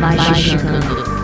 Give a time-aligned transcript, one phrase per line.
[0.00, 1.17] 말씀哥哥?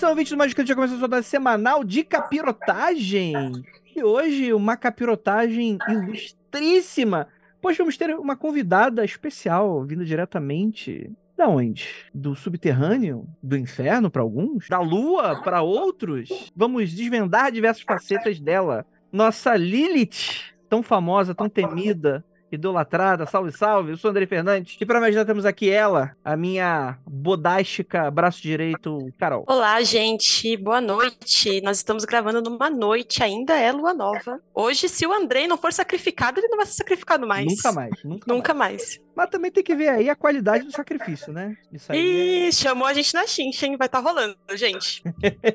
[0.00, 0.06] Magicando.
[0.06, 3.34] Atenção, ouvintes do Magicante, já começou a sua semanal de capirotagem.
[3.94, 7.28] E hoje, uma capirotagem ilustríssima.
[7.60, 11.88] Pois vamos ter uma convidada especial, vindo diretamente da onde?
[12.14, 13.26] Do subterrâneo?
[13.42, 14.68] Do inferno para alguns?
[14.68, 16.50] Da lua para outros?
[16.56, 18.86] Vamos desvendar diversas facetas dela.
[19.12, 24.76] Nossa Lilith, tão famosa, tão temida, idolatrada, salve, salve, eu sou André Fernandes.
[24.80, 29.44] E para me ajudar temos aqui ela, a minha bodástica braço direito, Carol.
[29.48, 31.60] Olá, gente, boa noite.
[31.62, 34.40] Nós estamos gravando numa noite, ainda é lua nova.
[34.54, 37.46] Hoje, se o Andrei não for sacrificado, ele não vai ser sacrificado mais.
[37.46, 38.98] Nunca mais, nunca, nunca mais.
[38.98, 39.10] mais.
[39.14, 41.56] Mas também tem que ver aí a qualidade do sacrifício, né?
[41.72, 42.52] Isso aí Ih, é...
[42.52, 43.76] chamou a gente na chincha, hein?
[43.76, 45.02] Vai estar tá rolando, gente.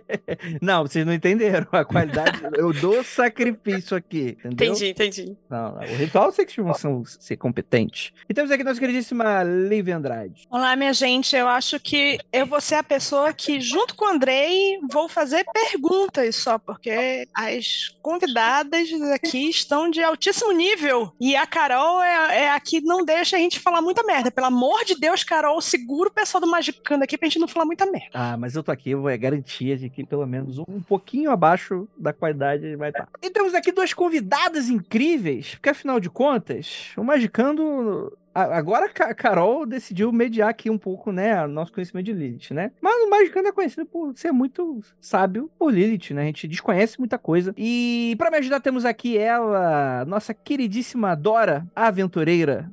[0.62, 4.52] não, vocês não entenderam a qualidade eu dou sacrifício aqui, entendeu?
[4.52, 5.38] Entendi, entendi.
[5.50, 5.82] Não, não.
[5.82, 6.74] O ritual sei que vão
[7.06, 8.14] ser competente.
[8.30, 10.48] E temos aqui nossa queridíssima Lívia Andrade.
[10.50, 11.36] Olá, minha gente.
[11.36, 15.46] Eu acho que eu vou ser a pessoa que, junto com o Andrei, vou fazer
[15.46, 21.12] perguntas só, porque as convidadas aqui estão de altíssimo nível.
[21.20, 24.30] E a Carol é, é a que não deixa a gente gente falar muita merda.
[24.30, 27.66] Pelo amor de Deus, Carol, segura o pessoal do Magicando aqui pra gente não falar
[27.66, 28.10] muita merda.
[28.14, 32.12] Ah, mas eu tô aqui, é garantia de que pelo menos um pouquinho abaixo da
[32.12, 33.06] qualidade vai estar.
[33.06, 33.20] Tá.
[33.22, 39.66] E temos aqui duas convidadas incríveis, porque afinal de contas, o Magicando Agora a Carol
[39.66, 42.70] decidiu mediar aqui um pouco, né, nosso conhecimento de Lilith, né?
[42.82, 46.24] Mas o Magicando é conhecido por ser muito sábio por Lilith, né?
[46.24, 47.54] A gente desconhece muita coisa.
[47.58, 52.70] E para me ajudar temos aqui ela, nossa queridíssima Dora, aventureira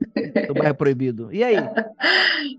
[0.48, 1.28] do Bairro Proibido.
[1.32, 1.58] E aí?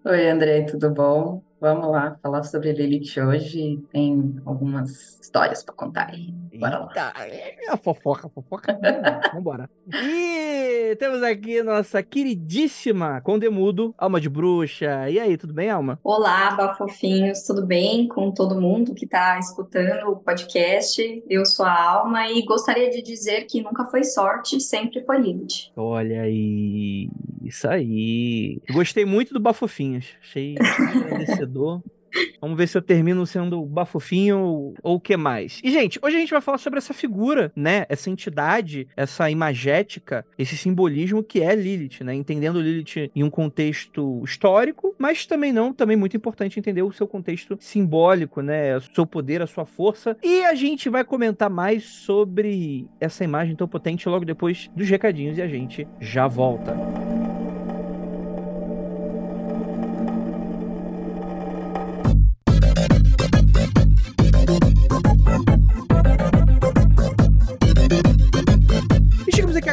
[0.05, 1.43] Oi, André, tudo bom?
[1.63, 3.81] Vamos lá falar sobre Lilith hoje.
[3.89, 6.29] Tem algumas histórias para contar aí.
[6.59, 7.25] Bora Eita, lá.
[7.25, 8.77] É a fofoca, fofoca.
[9.33, 9.69] Vambora.
[9.87, 15.09] E temos aqui nossa queridíssima Condemudo, Alma de Bruxa.
[15.09, 15.97] E aí, tudo bem, Alma?
[16.03, 21.23] Olá, bafofinhos, tudo bem com todo mundo que está escutando o podcast?
[21.29, 25.71] Eu sou a Alma e gostaria de dizer que nunca foi sorte, sempre foi Lilith.
[25.77, 27.09] Olha aí,
[27.41, 28.61] isso aí.
[28.69, 30.07] Gostei muito do Bafofinhos.
[30.21, 30.55] Achei
[32.39, 35.59] Vamos ver se eu termino sendo bafofinho ou o que mais.
[35.63, 37.85] E, gente, hoje a gente vai falar sobre essa figura, né?
[37.89, 42.13] Essa entidade, essa imagética, esse simbolismo que é Lilith, né?
[42.13, 47.07] Entendendo Lilith em um contexto histórico, mas também não, também muito importante entender o seu
[47.07, 48.77] contexto simbólico, né?
[48.77, 50.17] O seu poder, a sua força.
[50.21, 55.37] E a gente vai comentar mais sobre essa imagem tão potente logo depois dos recadinhos
[55.37, 56.75] e a gente já volta.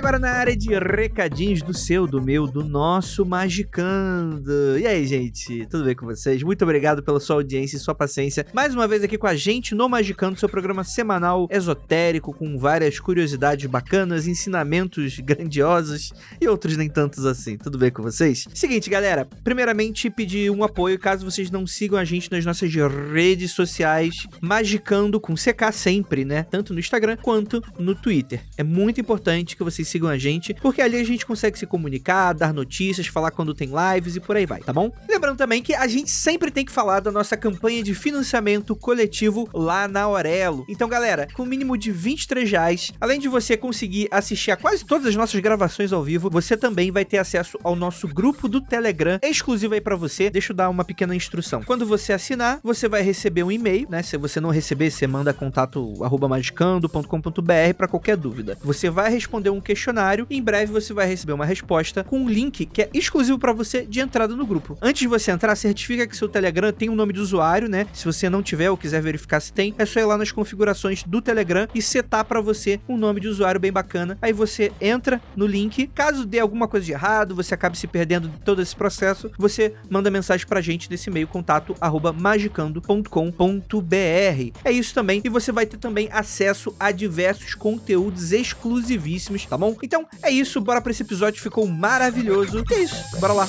[0.00, 4.78] Agora na área de recadinhos do seu, do meu, do nosso Magicando.
[4.78, 6.43] E aí, gente, tudo bem com vocês?
[6.43, 8.47] Muito obrigado pela sua audiência e sua paciência.
[8.55, 12.99] Mais uma vez aqui com a gente no Magicando, seu programa semanal esotérico, com várias
[12.99, 17.59] curiosidades bacanas, ensinamentos grandiosos e outros nem tantos assim.
[17.59, 18.47] Tudo bem com vocês?
[18.55, 22.72] Seguinte, galera, primeiramente pedir um apoio caso vocês não sigam a gente nas nossas
[23.12, 26.43] redes sociais, Magicando com CK sempre, né?
[26.43, 28.41] Tanto no Instagram quanto no Twitter.
[28.56, 32.32] É muito importante que vocês sigam a gente, porque ali a gente consegue se comunicar,
[32.32, 34.92] dar notícias, falar quando tem lives e por aí vai, tá bom?
[35.08, 39.48] Lembrando também que a gente sempre tem que falar da nossa campanha de financiamento coletivo
[39.52, 40.64] lá na Aurelo.
[40.69, 44.84] Então, galera, com o mínimo de 23 reais, além de você conseguir assistir a quase
[44.84, 48.60] todas as nossas gravações ao vivo, você também vai ter acesso ao nosso grupo do
[48.60, 50.31] Telegram, exclusivo aí para você.
[50.31, 51.62] Deixa eu dar uma pequena instrução.
[51.62, 54.02] Quando você assinar, você vai receber um e-mail, né?
[54.02, 55.94] Se você não receber, você manda contato
[56.28, 58.56] magicando.com.br para qualquer dúvida.
[58.62, 62.29] Você vai responder um questionário questionário em breve você vai receber uma resposta com um
[62.29, 64.77] link que é exclusivo para você de entrada no grupo.
[64.82, 67.87] Antes de você entrar, certifica que seu Telegram tem um nome de usuário, né?
[67.94, 71.03] Se você não tiver ou quiser verificar se tem, é só ir lá nas configurações
[71.03, 74.19] do Telegram e setar para você um nome de usuário bem bacana.
[74.21, 75.87] Aí você entra no link.
[75.94, 79.75] Caso dê alguma coisa de errado, você acabe se perdendo de todo esse processo, você
[79.88, 84.59] manda mensagem pra gente nesse e-mail contato arroba magicando.com.br.
[84.62, 85.23] É isso também.
[85.25, 89.69] E você vai ter também acesso a diversos conteúdos exclusivíssimos, tá bom?
[89.82, 92.64] Então é isso, bora pra esse episódio, ficou maravilhoso.
[92.70, 93.49] E é isso, bora lá.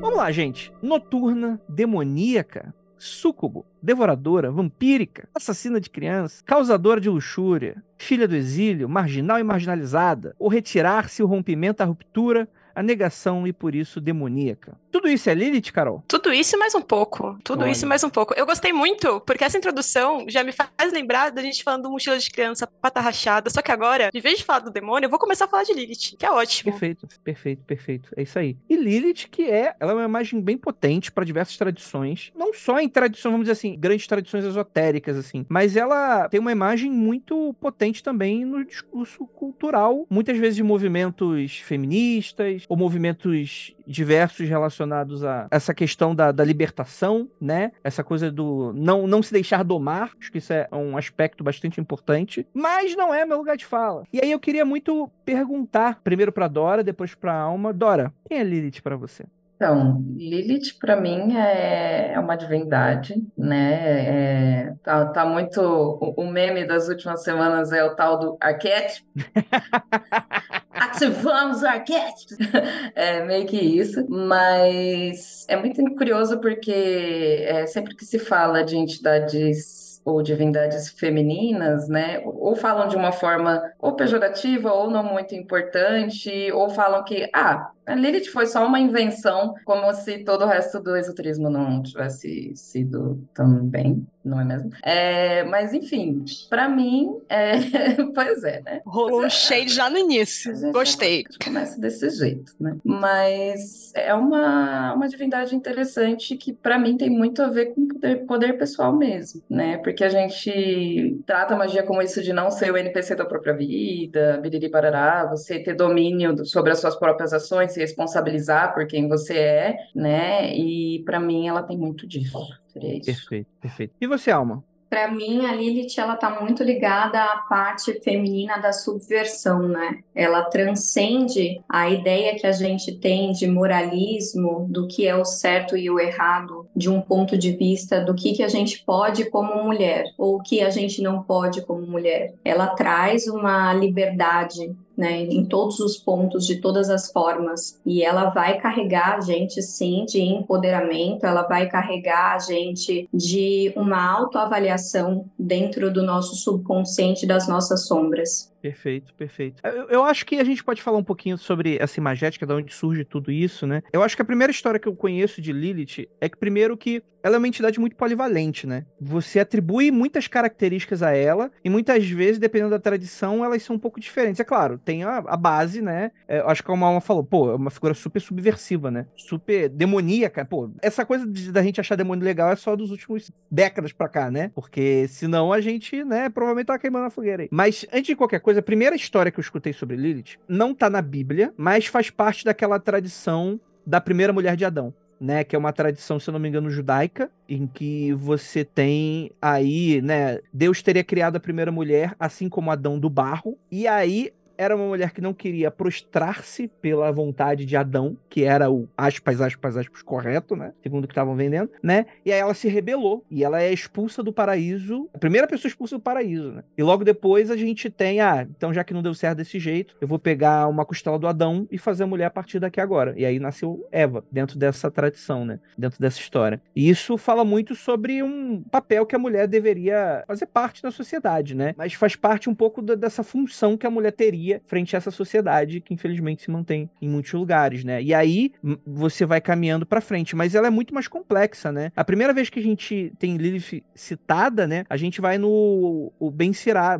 [0.00, 0.72] Vamos lá, gente.
[0.82, 9.38] Noturna, demoníaca, súcubo, devoradora, vampírica, assassina de crianças, causadora de luxúria, filha do exílio, marginal
[9.38, 12.48] e marginalizada, o retirar-se, o rompimento, a ruptura,
[12.78, 14.78] a negação e por isso demoníaca.
[14.92, 16.04] Tudo isso é Lilith, Carol?
[16.06, 17.36] Tudo isso e mais um pouco.
[17.42, 17.72] Tudo Olha.
[17.72, 18.34] isso e mais um pouco.
[18.36, 22.16] Eu gostei muito, porque essa introdução já me faz lembrar da gente falando do mochila
[22.16, 23.50] de criança, pata rachada.
[23.50, 25.74] Só que agora, em vez de falar do demônio, eu vou começar a falar de
[25.74, 26.70] Lilith, que é ótimo.
[26.70, 28.10] Perfeito, perfeito, perfeito.
[28.16, 28.56] É isso aí.
[28.68, 32.78] E Lilith, que é, ela é uma imagem bem potente para diversas tradições, não só
[32.78, 37.54] em tradições, vamos dizer assim, grandes tradições esotéricas assim, mas ela tem uma imagem muito
[37.60, 45.46] potente também no discurso cultural, muitas vezes de movimentos feministas ou movimentos diversos relacionados a
[45.50, 47.72] essa questão da, da libertação, né?
[47.82, 51.80] Essa coisa do não, não se deixar domar, acho que isso é um aspecto bastante
[51.80, 54.04] importante, mas não é meu lugar de fala.
[54.12, 57.72] E aí eu queria muito perguntar, primeiro pra Dora, depois pra Alma.
[57.72, 59.24] Dora, quem é Lilith pra você?
[59.58, 64.68] Então, Lilith para mim é, é uma divindade, né?
[64.68, 65.60] É, tá, tá muito.
[65.60, 69.04] O, o meme das últimas semanas é o tal do arquétipo.
[70.80, 72.34] Ativamos o arquétipo!
[72.94, 78.76] É meio que isso, mas é muito curioso porque é, sempre que se fala de
[78.76, 82.20] entidades ou divindades femininas, né?
[82.24, 87.70] Ou falam de uma forma ou pejorativa ou não muito importante, ou falam que, ah,
[87.88, 92.52] a Lilith foi só uma invenção, como se todo o resto do esoterismo não tivesse
[92.54, 94.70] sido também, não é mesmo?
[94.84, 97.52] É, mas, enfim, para mim, é...
[98.14, 98.80] pois é, né?
[98.86, 99.36] Rolou um Pois é.
[99.36, 100.52] shade já no início.
[100.52, 101.24] A gente Gostei.
[101.42, 102.76] Começa desse jeito, né?
[102.84, 108.16] Mas é uma, uma divindade interessante que, para mim, tem muito a ver com poder,
[108.26, 109.78] poder pessoal mesmo, né?
[109.78, 113.54] Porque a gente trata a magia como isso de não ser o NPC da própria
[113.54, 118.86] vida, biriri parará, você ter domínio do- sobre as suas próprias ações, se responsabilizar por
[118.86, 120.54] quem você é, né?
[120.54, 122.38] E para mim ela tem muito disso.
[122.72, 123.06] Seria isso.
[123.06, 123.94] Perfeito, perfeito.
[124.00, 124.64] E você, Alma?
[124.90, 129.98] Para mim, a Lilith ela tá muito ligada à parte feminina da subversão, né?
[130.14, 135.76] Ela transcende a ideia que a gente tem de moralismo, do que é o certo
[135.76, 139.62] e o errado, de um ponto de vista do que que a gente pode como
[139.62, 142.32] mulher ou o que a gente não pode como mulher.
[142.42, 147.80] Ela traz uma liberdade né, em todos os pontos, de todas as formas.
[147.86, 153.72] E ela vai carregar a gente, sim, de empoderamento, ela vai carregar a gente de
[153.76, 158.52] uma autoavaliação dentro do nosso subconsciente, das nossas sombras.
[158.60, 159.62] Perfeito, perfeito.
[159.64, 162.74] Eu, eu acho que a gente pode falar um pouquinho sobre essa imagética, de onde
[162.74, 163.82] surge tudo isso, né?
[163.92, 167.02] Eu acho que a primeira história que eu conheço de Lilith é que, primeiro, que
[167.28, 168.84] ela é uma entidade muito polivalente, né?
[169.00, 173.78] Você atribui muitas características a ela, e muitas vezes, dependendo da tradição, elas são um
[173.78, 174.40] pouco diferentes.
[174.40, 176.10] É claro, tem a, a base, né?
[176.26, 179.06] É, acho que a Alma falou, pô, é uma figura super subversiva, né?
[179.14, 180.44] Super demoníaca.
[180.44, 184.08] Pô, essa coisa de- da gente achar demônio legal é só dos últimos décadas pra
[184.08, 184.50] cá, né?
[184.54, 187.48] Porque senão a gente, né, provavelmente tá queimando a fogueira aí.
[187.50, 190.88] Mas antes de qualquer coisa, a primeira história que eu escutei sobre Lilith não tá
[190.88, 194.92] na Bíblia, mas faz parte daquela tradição da primeira mulher de Adão.
[195.20, 199.32] Né, que é uma tradição, se eu não me engano, judaica, em que você tem
[199.42, 204.32] aí, né, Deus teria criado a primeira mulher, assim como Adão do barro, e aí
[204.58, 209.40] era uma mulher que não queria prostrar-se pela vontade de Adão, que era o aspas,
[209.40, 210.72] aspas, aspas, correto, né?
[210.82, 212.06] Segundo o que estavam vendendo, né?
[212.26, 215.96] E aí ela se rebelou e ela é expulsa do paraíso, a primeira pessoa expulsa
[215.96, 216.64] do paraíso, né?
[216.76, 219.94] E logo depois a gente tem, ah, então já que não deu certo desse jeito,
[220.00, 223.14] eu vou pegar uma costela do Adão e fazer a mulher a partir daqui agora.
[223.16, 225.60] E aí nasceu Eva, dentro dessa tradição, né?
[225.76, 226.60] Dentro dessa história.
[226.74, 231.54] E isso fala muito sobre um papel que a mulher deveria fazer parte da sociedade,
[231.54, 231.74] né?
[231.76, 235.10] Mas faz parte um pouco da- dessa função que a mulher teria frente a essa
[235.10, 238.02] sociedade que infelizmente se mantém em muitos lugares, né?
[238.02, 238.52] E aí
[238.86, 241.92] você vai caminhando para frente, mas ela é muito mais complexa, né?
[241.96, 244.84] A primeira vez que a gente tem Lilith citada, né?
[244.88, 246.98] A gente vai no o Ben Zirá,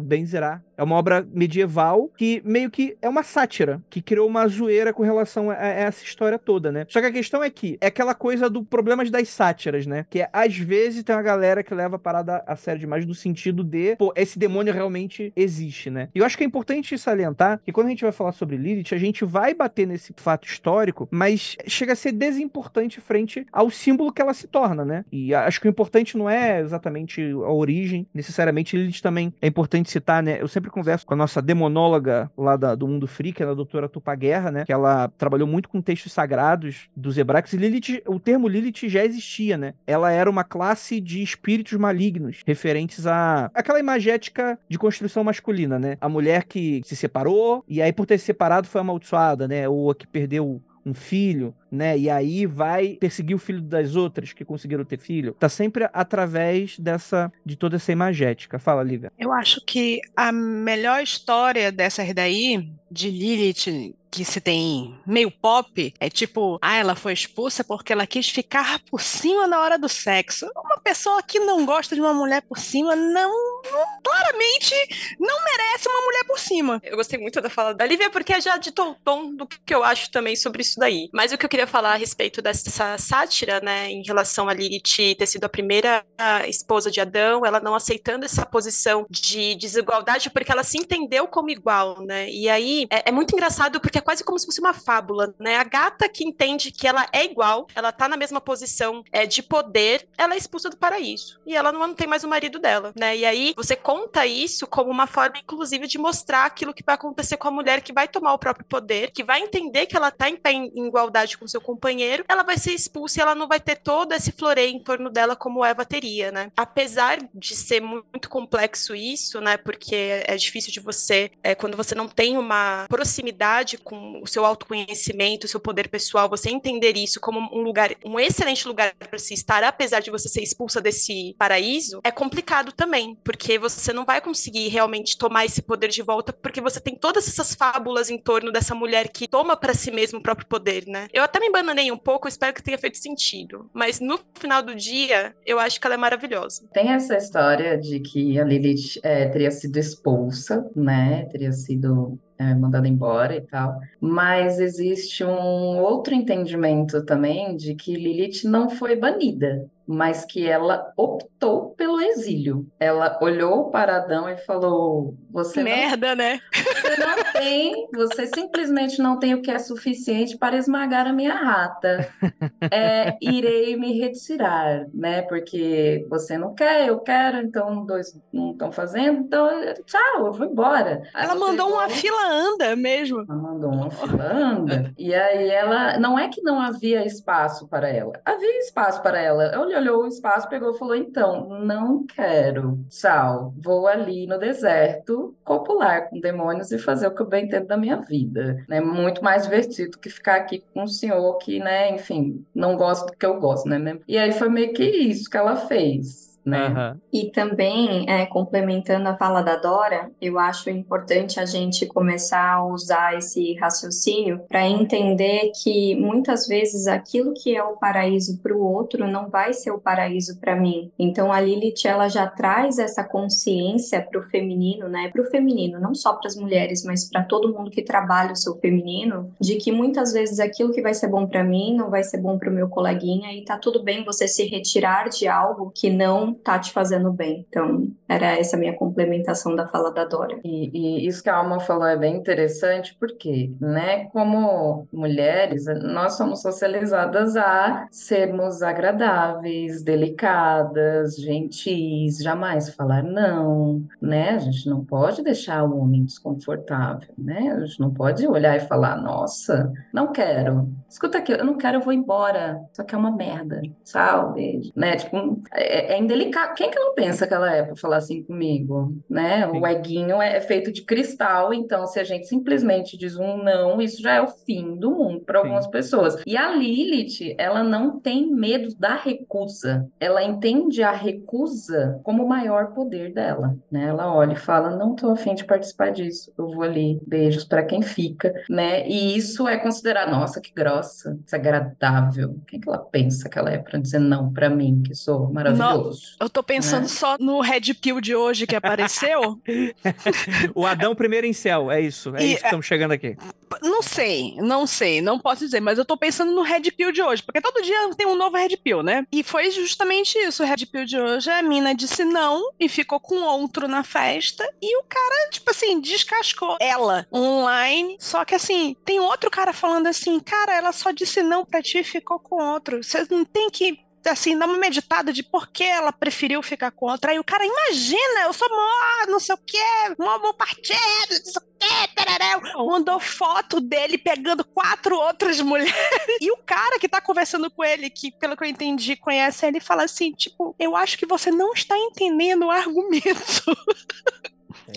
[0.79, 5.03] é uma obra medieval que meio que é uma sátira, que criou uma zoeira com
[5.03, 6.87] relação a, a essa história toda, né?
[6.89, 10.07] Só que a questão é que é aquela coisa do problemas das sátiras, né?
[10.09, 13.15] Que é, às vezes tem uma galera que leva a parada a sério demais no
[13.15, 16.11] sentido de, pô, esse demônio realmente existe, né?
[16.15, 18.95] E eu acho que é importante salientar que quando a gente vai falar sobre Lilith,
[18.95, 24.13] a gente vai bater nesse fato histórico, mas chega a ser desimportante frente ao símbolo
[24.13, 25.05] que ela se torna, né?
[25.13, 29.91] E acho que o importante não é exatamente a origem, necessariamente Lilith também é importante
[29.91, 30.41] citar, né?
[30.41, 33.55] Eu sempre converso com a nossa demonóloga lá da, do Mundo Free, que é a
[33.55, 34.65] doutora Tupaguerra, né?
[34.65, 37.53] Que ela trabalhou muito com textos sagrados dos hebraicos.
[37.53, 39.75] E Lilith, o termo Lilith já existia, né?
[39.87, 45.97] Ela era uma classe de espíritos malignos, referentes a aquela imagética de construção masculina, né?
[46.01, 47.28] A mulher que se separou,
[47.69, 49.69] e aí por ter se separado foi amaldiçoada, né?
[49.69, 51.99] Ou a que perdeu um filho, né?
[51.99, 55.35] E aí vai perseguir o filho das outras que conseguiram ter filho.
[55.39, 58.59] Tá sempre através dessa de toda essa imagética.
[58.59, 59.13] Fala, Lívia.
[59.19, 65.95] Eu acho que a melhor história dessas daí de Lilith que se tem meio pop,
[66.01, 69.89] é tipo, ah, ela foi expulsa porque ela quis ficar por cima na hora do
[69.89, 70.51] sexo.
[70.57, 73.31] Uma pessoa que não gosta de uma mulher por cima não,
[73.71, 74.75] não claramente
[75.19, 76.81] não merece uma mulher por cima.
[76.83, 79.85] Eu gostei muito da fala da Lívia porque já ditou o tom do que eu
[79.85, 81.09] acho também sobre isso daí.
[81.13, 85.17] Mas o que eu queria falar a respeito dessa sátira, né, em relação a Lilith
[85.19, 86.05] ter sido a primeira
[86.47, 91.51] esposa de Adão, ela não aceitando essa posição de desigualdade porque ela se entendeu como
[91.51, 92.29] igual, né?
[92.31, 95.57] E aí é, é muito engraçado porque é quase como se fosse uma fábula, né?
[95.57, 99.43] A gata que entende que ela é igual, ela tá na mesma posição é, de
[99.43, 101.41] poder, ela é expulsa do paraíso.
[101.47, 103.17] E ela não, não tem mais o marido dela, né?
[103.17, 107.37] E aí você conta isso como uma forma, inclusive, de mostrar aquilo que vai acontecer
[107.37, 110.29] com a mulher que vai tomar o próprio poder, que vai entender que ela tá
[110.29, 110.39] em,
[110.75, 114.13] em igualdade com seu companheiro, ela vai ser expulsa e ela não vai ter todo
[114.13, 116.51] esse floreio em torno dela como Eva teria, né?
[116.57, 119.57] Apesar de ser muito complexo isso, né?
[119.57, 124.45] Porque é difícil de você, é, quando você não tem uma proximidade com o seu
[124.45, 129.19] autoconhecimento, o seu poder pessoal, você entender isso como um lugar, um excelente lugar para
[129.19, 134.05] se estar, apesar de você ser expulsa desse paraíso, é complicado também, porque você não
[134.05, 138.19] vai conseguir realmente tomar esse poder de volta, porque você tem todas essas fábulas em
[138.19, 141.09] torno dessa mulher que toma para si mesmo o próprio poder, né?
[141.13, 144.75] Eu até me embananei um pouco, espero que tenha feito sentido, mas no final do
[144.75, 146.69] dia, eu acho que ela é maravilhosa.
[146.73, 151.27] Tem essa história de que a Lilith é, teria sido expulsa, né?
[151.31, 153.79] Teria sido é, mandada embora e tal.
[154.01, 160.93] Mas existe um outro entendimento também de que Lilith não foi banida mas que ela
[160.95, 162.71] optou pelo exílio.
[162.79, 166.41] Ela olhou para Adão e falou: Você merda, não, né?
[166.53, 171.35] Você não tem, você simplesmente não tem o que é suficiente para esmagar a minha
[171.35, 172.07] rata.
[172.71, 175.23] É, irei me retirar, né?
[175.23, 179.49] Porque você não quer, eu quero, então dois não estão fazendo, então
[179.87, 181.03] tchau, eu vou embora.
[181.15, 183.25] ela mandou uma fila anda mesmo.
[183.29, 184.93] Ela mandou uma fila anda.
[184.99, 189.53] E aí ela, não é que não havia espaço para ela, havia espaço para ela.
[189.57, 192.79] Olha olhou o espaço, pegou e falou: então, não quero.
[192.89, 193.55] Tchau.
[193.57, 197.77] Vou ali no deserto copular com demônios e fazer o que eu bem entendo da
[197.77, 198.65] minha vida.
[198.71, 203.07] É muito mais divertido que ficar aqui com um senhor que, né, enfim, não gosta
[203.07, 203.99] do que eu gosto, né?
[204.07, 206.69] E aí foi meio que isso que ela fez né?
[206.69, 207.01] Uhum.
[207.13, 212.65] E também, é, complementando a fala da Dora, eu acho importante a gente começar a
[212.65, 218.61] usar esse raciocínio para entender que muitas vezes aquilo que é o paraíso para o
[218.61, 220.91] outro não vai ser o paraíso para mim.
[220.99, 225.11] Então a Lilith ela já traz essa consciência para o feminino, né?
[225.13, 228.37] Para o feminino, não só para as mulheres, mas para todo mundo que trabalha o
[228.37, 232.03] seu feminino, de que muitas vezes aquilo que vai ser bom para mim não vai
[232.03, 235.73] ser bom para o meu coleguinha e tá tudo bem você se retirar de algo
[235.75, 237.47] que não tá te fazendo bem.
[237.49, 240.39] Então, era essa minha complementação da fala da Dora.
[240.45, 246.17] E, e isso que a Alma falou é bem interessante, porque, né, como mulheres, nós
[246.17, 254.31] somos socializadas a sermos agradáveis, delicadas, gentis, jamais falar não, né?
[254.31, 257.53] A gente não pode deixar o homem desconfortável, né?
[257.53, 260.69] A gente não pode olhar e falar, nossa, não quero.
[260.89, 262.61] Escuta aqui, eu não quero, eu vou embora.
[262.73, 263.61] Só que é uma merda.
[263.85, 264.73] Tchau, beijo.
[264.75, 264.97] Né?
[264.97, 268.97] Tipo, é, é indelicado quem que ela pensa que ela é para falar assim comigo,
[269.09, 269.47] né?
[269.47, 274.01] O eguinho é feito de cristal, então se a gente simplesmente diz um não, isso
[274.01, 276.23] já é o fim do mundo para algumas pessoas.
[276.27, 279.87] E a Lilith, ela não tem medo da recusa.
[280.01, 283.89] Ela entende a recusa como o maior poder dela, né?
[283.89, 286.33] Ela olha e fala: "Não tô afim de participar disso.
[286.39, 288.89] Eu vou ali, beijos para quem fica", né?
[288.89, 290.78] E isso é considerar, nossa, que grossa,
[291.25, 292.37] desagradável.
[292.47, 296.17] Quem que ela pensa que ela é para dizer não para mim, que sou maravilhoso?
[296.21, 296.89] Eu tô pensando Né?
[296.89, 299.41] só no Red Pill de hoje que apareceu.
[300.55, 302.15] O Adão primeiro em céu, é isso.
[302.17, 303.17] É E, isso que estamos chegando aqui.
[303.63, 307.03] Não sei, não sei, não posso dizer, mas eu tô pensando no Red Pill de
[307.03, 309.07] hoje, porque todo dia tem um novo Red Pill, né?
[309.11, 310.43] E foi justamente isso.
[310.43, 314.47] O Red Pill de hoje, a mina disse não e ficou com outro na festa,
[314.61, 317.97] e o cara, tipo assim, descascou ela online.
[317.99, 321.79] Só que assim, tem outro cara falando assim, cara, ela só disse não pra ti
[321.79, 322.83] e ficou com outro.
[322.83, 323.87] Você não tem que.
[324.07, 327.11] Assim, dar uma meditada de por que ela preferiu ficar com outra.
[327.11, 329.59] Aí o cara, imagina, eu sou mó, não sei o quê,
[329.99, 330.79] mó bom partido,
[331.11, 332.41] não sei o quê, tarará.
[332.57, 335.75] Mandou foto dele pegando quatro outras mulheres.
[336.21, 339.61] E o cara que tá conversando com ele, que pelo que eu entendi, conhece ele,
[339.61, 343.43] fala assim: tipo, eu acho que você não está entendendo o argumento.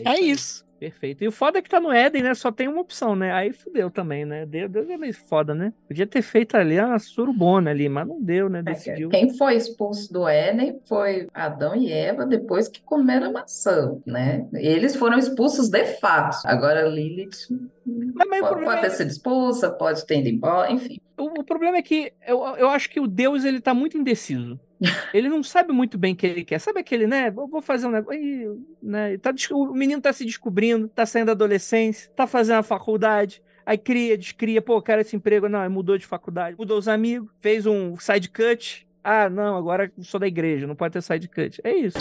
[0.04, 0.32] É aí.
[0.32, 0.66] isso.
[0.82, 1.24] Perfeito.
[1.24, 2.34] E o foda é que tá no Éden, né?
[2.34, 3.32] Só tem uma opção, né?
[3.32, 4.48] Aí fudeu também, né?
[4.48, 5.72] Deus, Deus é meio foda, né?
[5.88, 8.64] Podia ter feito ali a surubona ali, mas não deu, né?
[8.64, 9.10] Decidiu.
[9.10, 14.48] Quem foi expulso do Éden foi Adão e Eva depois que comeram a maçã, né?
[14.56, 16.40] Eles foram expulsos de fato.
[16.46, 17.52] Agora Lilith
[17.86, 21.00] Mas, mas pode, pode é- ter sido expulsa, pode ter ido embora, enfim.
[21.22, 24.60] O, o problema é que eu, eu acho que o Deus ele tá muito indeciso.
[25.14, 26.58] Ele não sabe muito bem o que ele quer.
[26.58, 27.30] Sabe aquele, né?
[27.30, 28.66] Vou fazer um negócio.
[28.82, 29.16] Né?
[29.20, 33.44] Tá, o menino tá se descobrindo, tá saindo da adolescência, tá fazendo a faculdade.
[33.64, 35.48] Aí cria, descria, pô, quero esse emprego.
[35.48, 38.88] Não, mudou de faculdade, mudou os amigos, fez um side cut.
[39.04, 41.62] Ah, não, agora sou da igreja, não pode ter side cut.
[41.64, 41.98] É isso.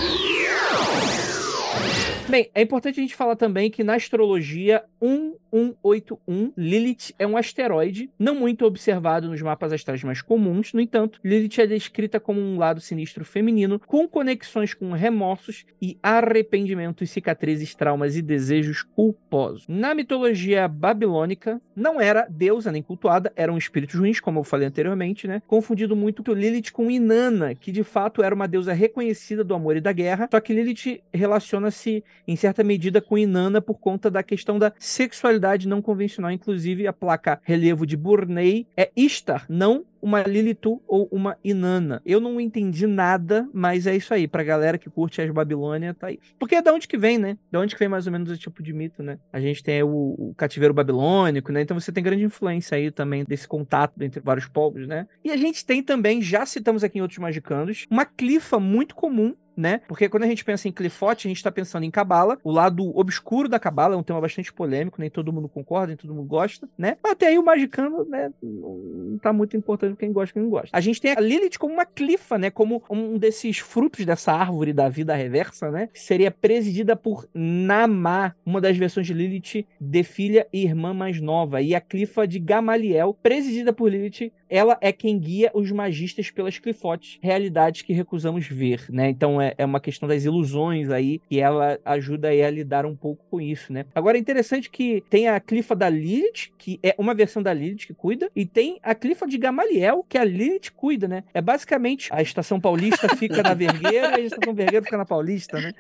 [2.30, 8.08] Bem, é importante a gente falar também que na astrologia 1181, Lilith é um asteroide
[8.16, 10.72] não muito observado nos mapas astrais mais comuns.
[10.72, 15.98] No entanto, Lilith é descrita como um lado sinistro feminino com conexões com remorsos e
[16.00, 19.66] arrependimentos, cicatrizes, traumas e desejos culposos.
[19.66, 25.26] Na mitologia babilônica, não era deusa nem cultuada, eram espíritos ruins, como eu falei anteriormente,
[25.26, 25.42] né?
[25.48, 29.80] Confundido muito Lilith com Inanna, que de fato era uma deusa reconhecida do amor e
[29.80, 34.58] da guerra, só que Lilith relaciona-se em certa medida com Inanna por conta da questão
[34.58, 36.30] da sexualidade não convencional.
[36.30, 42.00] Inclusive, a placa relevo de Burney é Ishtar, não uma Lilitu ou uma Inanna.
[42.04, 44.26] Eu não entendi nada, mas é isso aí.
[44.26, 46.18] Pra galera que curte as Babilônia, tá aí.
[46.38, 47.36] Porque é da onde que vem, né?
[47.50, 49.18] Da onde que vem mais ou menos esse tipo de mito, né?
[49.32, 51.62] A gente tem o, o cativeiro babilônico, né?
[51.62, 55.06] Então você tem grande influência aí também desse contato entre vários povos, né?
[55.24, 59.34] E a gente tem também, já citamos aqui em outros magicandos, uma clifa muito comum
[59.60, 59.80] né?
[59.86, 62.38] Porque quando a gente pensa em clifote, a gente está pensando em cabala.
[62.42, 65.96] O lado obscuro da cabala é um tema bastante polêmico, nem todo mundo concorda, nem
[65.96, 66.96] todo mundo gosta, né?
[67.02, 70.70] Mas até aí o magicano, né, não tá muito importante quem gosta quem não gosta.
[70.72, 72.50] A gente tem a Lilith como uma clifa, né?
[72.50, 75.88] Como um desses frutos dessa árvore da vida reversa, né?
[75.92, 81.20] Que seria presidida por Namá, uma das versões de Lilith de filha e irmã mais
[81.20, 81.60] nova.
[81.60, 86.58] E a clifa de Gamaliel, presidida por Lilith, ela é quem guia os magistas pelas
[86.58, 89.08] clifotes, realidades que recusamos ver, né?
[89.08, 92.96] Então é, é uma questão das ilusões aí, e ela ajuda aí a lidar um
[92.96, 93.84] pouco com isso, né?
[93.94, 97.86] Agora é interessante que tem a clifa da Lilith, que é uma versão da Lilith
[97.86, 101.24] que cuida, e tem a clifa de Gamaliel, que a Lilith cuida, né?
[101.32, 105.60] É basicamente a estação paulista fica na Vergueira e a estação Vergueira fica na Paulista,
[105.60, 105.72] né?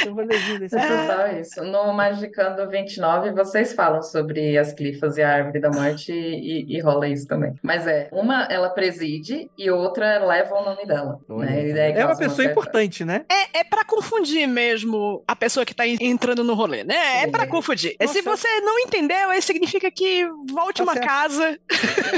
[0.00, 1.62] Então, é, tem um desse É total isso.
[1.64, 6.76] No Magicando 29, vocês falam sobre as clifas e a árvore da morte e, e-
[6.76, 7.54] e rola isso também.
[7.62, 11.18] Mas é, uma ela preside e outra leva o nome dela.
[11.28, 11.90] Né?
[11.92, 13.24] É uma pessoa importante, né?
[13.30, 17.22] É, é para confundir mesmo a pessoa que tá en- entrando no rolê, né?
[17.22, 17.94] É pra confundir.
[18.00, 18.12] Nossa.
[18.12, 21.06] Se você não entendeu, aí significa que volte Tá uma certo.
[21.06, 21.58] casa.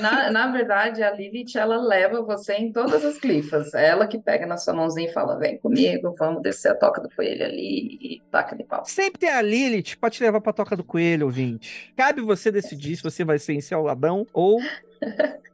[0.01, 3.73] Na, na verdade, a Lilith, ela leva você em todas as clifas.
[3.75, 7.01] É ela que pega na sua mãozinha e fala: vem comigo, vamos descer a toca
[7.01, 8.85] do coelho ali e taca de pau.
[8.85, 11.93] Sempre tem a Lilith pra te levar pra toca do coelho, ouvinte.
[11.97, 14.61] Cabe você decidir se você vai ser enceuladão ou,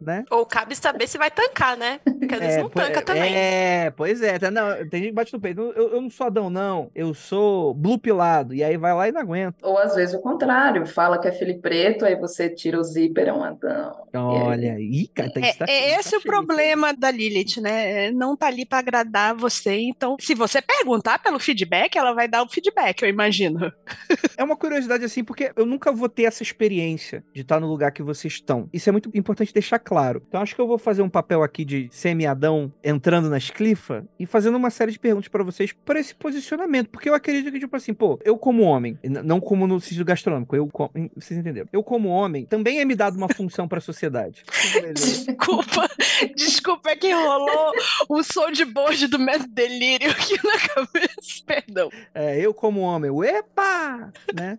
[0.01, 0.25] né?
[0.31, 2.01] Ou cabe saber se vai tancar, né?
[2.05, 3.35] Porque às vezes não po- tanca também.
[3.35, 4.39] É, pois é.
[4.39, 5.61] tá- Não, tem gente que bate no peito.
[5.77, 6.91] Eu, eu não sou Adão, não.
[6.95, 8.55] Eu sou blue pilado.
[8.55, 9.57] E aí vai lá e não aguenta.
[9.63, 13.29] Ou às vezes o contrário, fala que é filho preto, aí você tira o zíper,
[13.29, 14.07] é um Adão.
[14.15, 15.31] Olha aí, cara.
[15.33, 16.33] Tá, É, tá é esse tá o cheio.
[16.33, 18.07] problema da Lilith, né?
[18.07, 19.75] É, Não tá ali pra agradar você.
[19.81, 23.73] Então, se você perguntar pelo feedback, ela vai dar o feedback, eu imagino.
[24.37, 27.93] É uma curiosidade assim, porque eu nunca vou ter essa experiência de estar no lugar
[27.93, 28.69] que vocês estão.
[28.73, 30.23] Isso é muito importante importante deixar claro.
[30.29, 34.27] Então acho que eu vou fazer um papel aqui de semi-Adão entrando nas clifas e
[34.27, 36.91] fazendo uma série de perguntas para vocês por esse posicionamento.
[36.91, 40.55] Porque eu acredito que, tipo assim, pô, eu como homem, não como no sentido gastronômico,
[40.55, 41.69] eu como, vocês entenderam?
[41.73, 44.43] Eu como homem, também é me dado uma função para a sociedade.
[44.95, 45.89] Desculpa,
[46.37, 47.73] desculpa, é que rolou
[48.09, 51.43] o som de bojo do Mestre Delírio aqui na cabeça.
[51.47, 51.91] Perdão.
[52.15, 54.13] É, eu como homem, epa!
[54.35, 54.59] Né?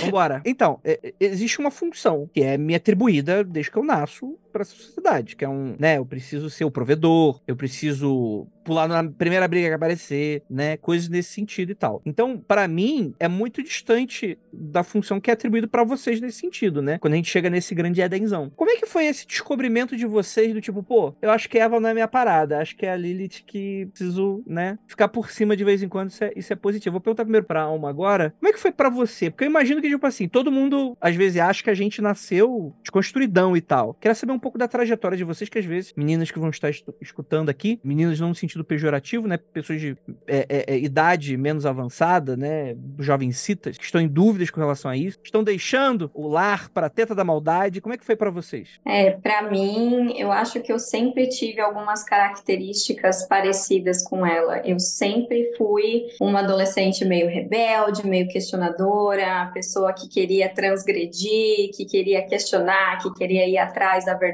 [0.00, 0.42] Vambora.
[0.44, 4.62] Então, é, existe uma função que é me atribuída desde que eu nasço fou para
[4.62, 9.02] a sociedade, que é um, né, eu preciso ser o provedor, eu preciso pular na
[9.04, 12.00] primeira briga que aparecer, né, coisas nesse sentido e tal.
[12.06, 16.80] Então, para mim, é muito distante da função que é atribuída para vocês nesse sentido,
[16.80, 16.98] né?
[16.98, 18.50] Quando a gente chega nesse grande Edenzão.
[18.54, 21.80] Como é que foi esse descobrimento de vocês do tipo, pô, eu acho que Eva
[21.80, 25.56] não é minha parada, acho que é a Lilith que preciso, né, ficar por cima
[25.56, 26.92] de vez em quando, isso é, isso é positivo.
[26.92, 29.30] Vou perguntar primeiro pra Alma agora, como é que foi para você?
[29.30, 32.74] Porque eu imagino que, tipo assim, todo mundo, às vezes, acha que a gente nasceu
[32.82, 33.94] desconstruidão e tal.
[34.00, 36.70] Quero saber um pouco da trajetória de vocês, que às vezes, meninas que vão estar
[37.00, 39.38] escutando aqui, meninas não no sentido pejorativo, né?
[39.38, 42.76] Pessoas de é, é, é, idade menos avançada, né?
[42.98, 46.90] Jovencitas, que estão em dúvidas com relação a isso, estão deixando o lar para a
[46.90, 47.80] teta da maldade.
[47.80, 48.80] Como é que foi para vocês?
[48.84, 54.58] É, para mim, eu acho que eu sempre tive algumas características parecidas com ela.
[54.66, 62.26] Eu sempre fui uma adolescente meio rebelde, meio questionadora, pessoa que queria transgredir, que queria
[62.26, 64.31] questionar, que queria ir atrás da verdade,